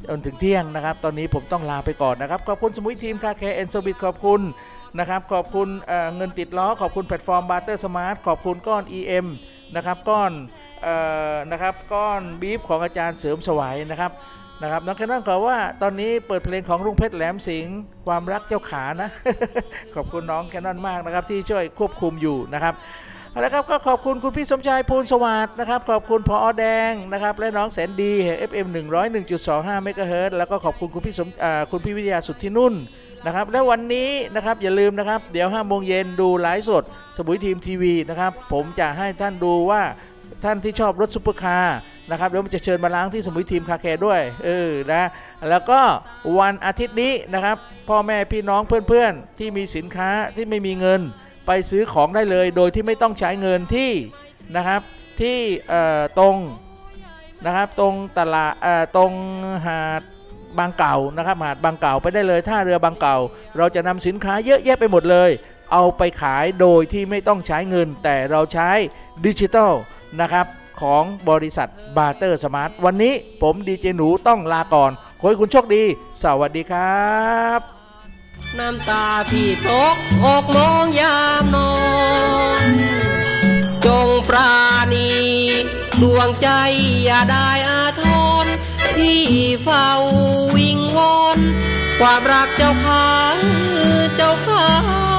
[0.09, 4.41] จนถึงเที่ยงนะครับ ตอนนี้ผมต้องลาไปก่อนนะครับ ขอบคุณสมุยทีมคาแคร์แอนโซบิทขอบคุณ
[4.99, 9.25] นะครับ ขอบคุณเเงินติดล้อ ขอบคุณแพลตฟอร์มบาร์เตอร์สมาร์ทขอบคุณก้อน EM
[9.75, 10.31] นะครับก้อน
[10.85, 10.87] อ
[11.33, 14.11] อนะครับก้อนบีฟของอาจารย์เสริมสวัยนะครับ
[14.63, 19.09] นะครับน้องแคนนอนกล่าวว่าตอนนี้เปิดเพลงของลุงเพชรแหลมสิงห์ความรักเจ้าขานะ
[19.95, 22.73] ขอบคุณน้องแคนนอนมากนะครับที่ช่วยควบคุมอยู่นะครับ
[23.31, 28.13] เอาละครับก็ขอบคุณคุณพี่สมชายพูลสวัสดิ์นะครับขอบคุณผอ.แดงนะครับและน้องแสนดี
[28.49, 28.67] FM
[29.25, 31.27] 101.25เมกะเฮิรตซ์แล้วก็ขอบคุณคุณพี่สม
[31.71, 32.73] คุณพี่วิทยาสุดทธินุ่น
[33.25, 36.83] นะครับและวันนี้นะครับอย่าลืมนะครับ เดี๋ยว5โมงเย็นดูไลฟ์สด
[37.17, 39.81] สมุยทีมทีวีนะครับ ผมจะให้ท่านดูว่า
[40.43, 41.77] ท่านที่ชอบรถซุปเปอร์คาร์
[42.11, 45.03] นะครับเดี๋ยวมันจะเชิญมาล้างที่สมุยทีม Car Care ด้วยเออนะ
[45.49, 45.79] แล้วก็
[46.39, 47.57] วันอาทิตย์นี้นะครับ
[47.89, 51.01] พ่อแม่พี่น้องเพื่อนๆ ที่มีสินค้าที่ไม่มีเงิน
[51.47, 53.91] ไปซื้อของได้เลย โดยที่ไม่ต้องใช้เงินที่
[54.55, 54.81] นะครับ
[55.21, 55.39] ที่
[56.19, 56.37] ตรง
[57.45, 58.53] นะครับตรงตลาด
[58.95, 59.11] ตรง
[59.65, 60.01] หาด
[60.59, 63.17] บางเก่านะครับหาดบางเก่าไปได้เลยท่าเรือบางเก่า
[63.57, 65.29] เราจะนำสินค้าเยอะแยะไปหมดเลย
[65.73, 68.69] เอาไปขายโดยที่ไม่ต้องใช้เงิน แต่เราใช้
[69.25, 69.73] ดิจิทัล
[70.21, 70.45] นะครับ
[70.81, 75.83] ของบริษัท Barter Smart วันนี้ผมดีเจหนูต้องลาก่อน ขอให้คุณโชคดี
[76.23, 77.59] สวัสดีครับ
[78.59, 81.71] น้ำตาพี่ตกอกมองยามนอ
[82.65, 82.67] น
[83.85, 84.53] จงปรา
[84.93, 85.11] ณี
[86.01, 86.49] ดวงใจ
[87.03, 88.03] อย่าได้อาท
[88.43, 88.45] ร
[88.95, 89.23] พี่
[89.63, 89.87] เฝ้า
[90.55, 91.39] วิงวอน
[91.99, 93.05] ความรักเจ้าขา
[94.15, 95.12] เจ้าควา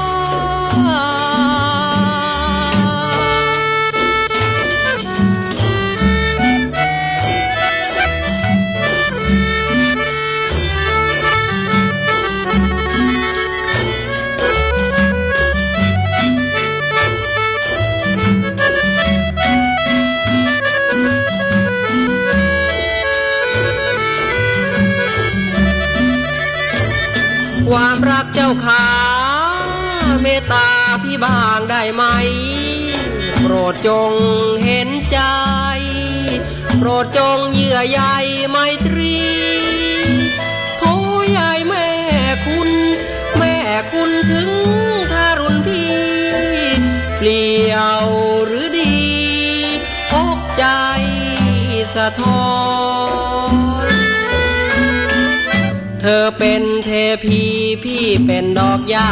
[28.47, 28.87] จ้าขา
[30.21, 30.67] เมตตา
[31.03, 32.03] พี่บางได้ไหม
[33.39, 34.13] โปรดจง
[34.65, 35.19] เห็นใจ
[36.77, 38.01] โปรดจงเยื่อใย
[38.49, 39.17] ไมตรี
[40.77, 40.83] โท
[41.37, 41.89] ยายแม่
[42.45, 42.69] คุณ
[43.37, 43.55] แม่
[43.91, 44.49] คุณถึง
[45.11, 45.93] ทารุณพี่
[47.17, 48.05] เปลี่ยว
[48.45, 48.95] หรือดี
[50.13, 50.65] อกใจ
[51.95, 52.45] สะท้อ
[53.51, 53.55] น
[56.01, 56.91] เธอเป็น เท
[57.23, 57.41] พี
[57.83, 59.09] พี่เป็นดอกยา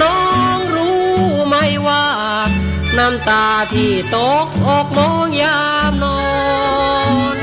[0.00, 0.18] น้อ
[0.56, 1.02] งรู้
[1.46, 2.06] ไหมว่า
[2.98, 6.20] น้ำตาพี่ตกอกมองยามนอ
[7.36, 7.38] น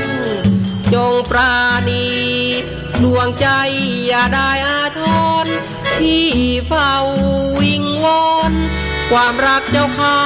[0.92, 1.56] จงปรา
[1.88, 2.06] ณี
[3.02, 3.46] ดวงใจ
[4.06, 5.02] อย่าได้อาท
[5.44, 5.46] ร
[5.96, 6.28] พี่
[6.66, 6.92] เฝ้า
[7.60, 8.52] วิงวอน
[9.10, 10.20] ความรักเจ้าขา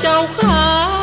[0.00, 0.99] เจ้าขา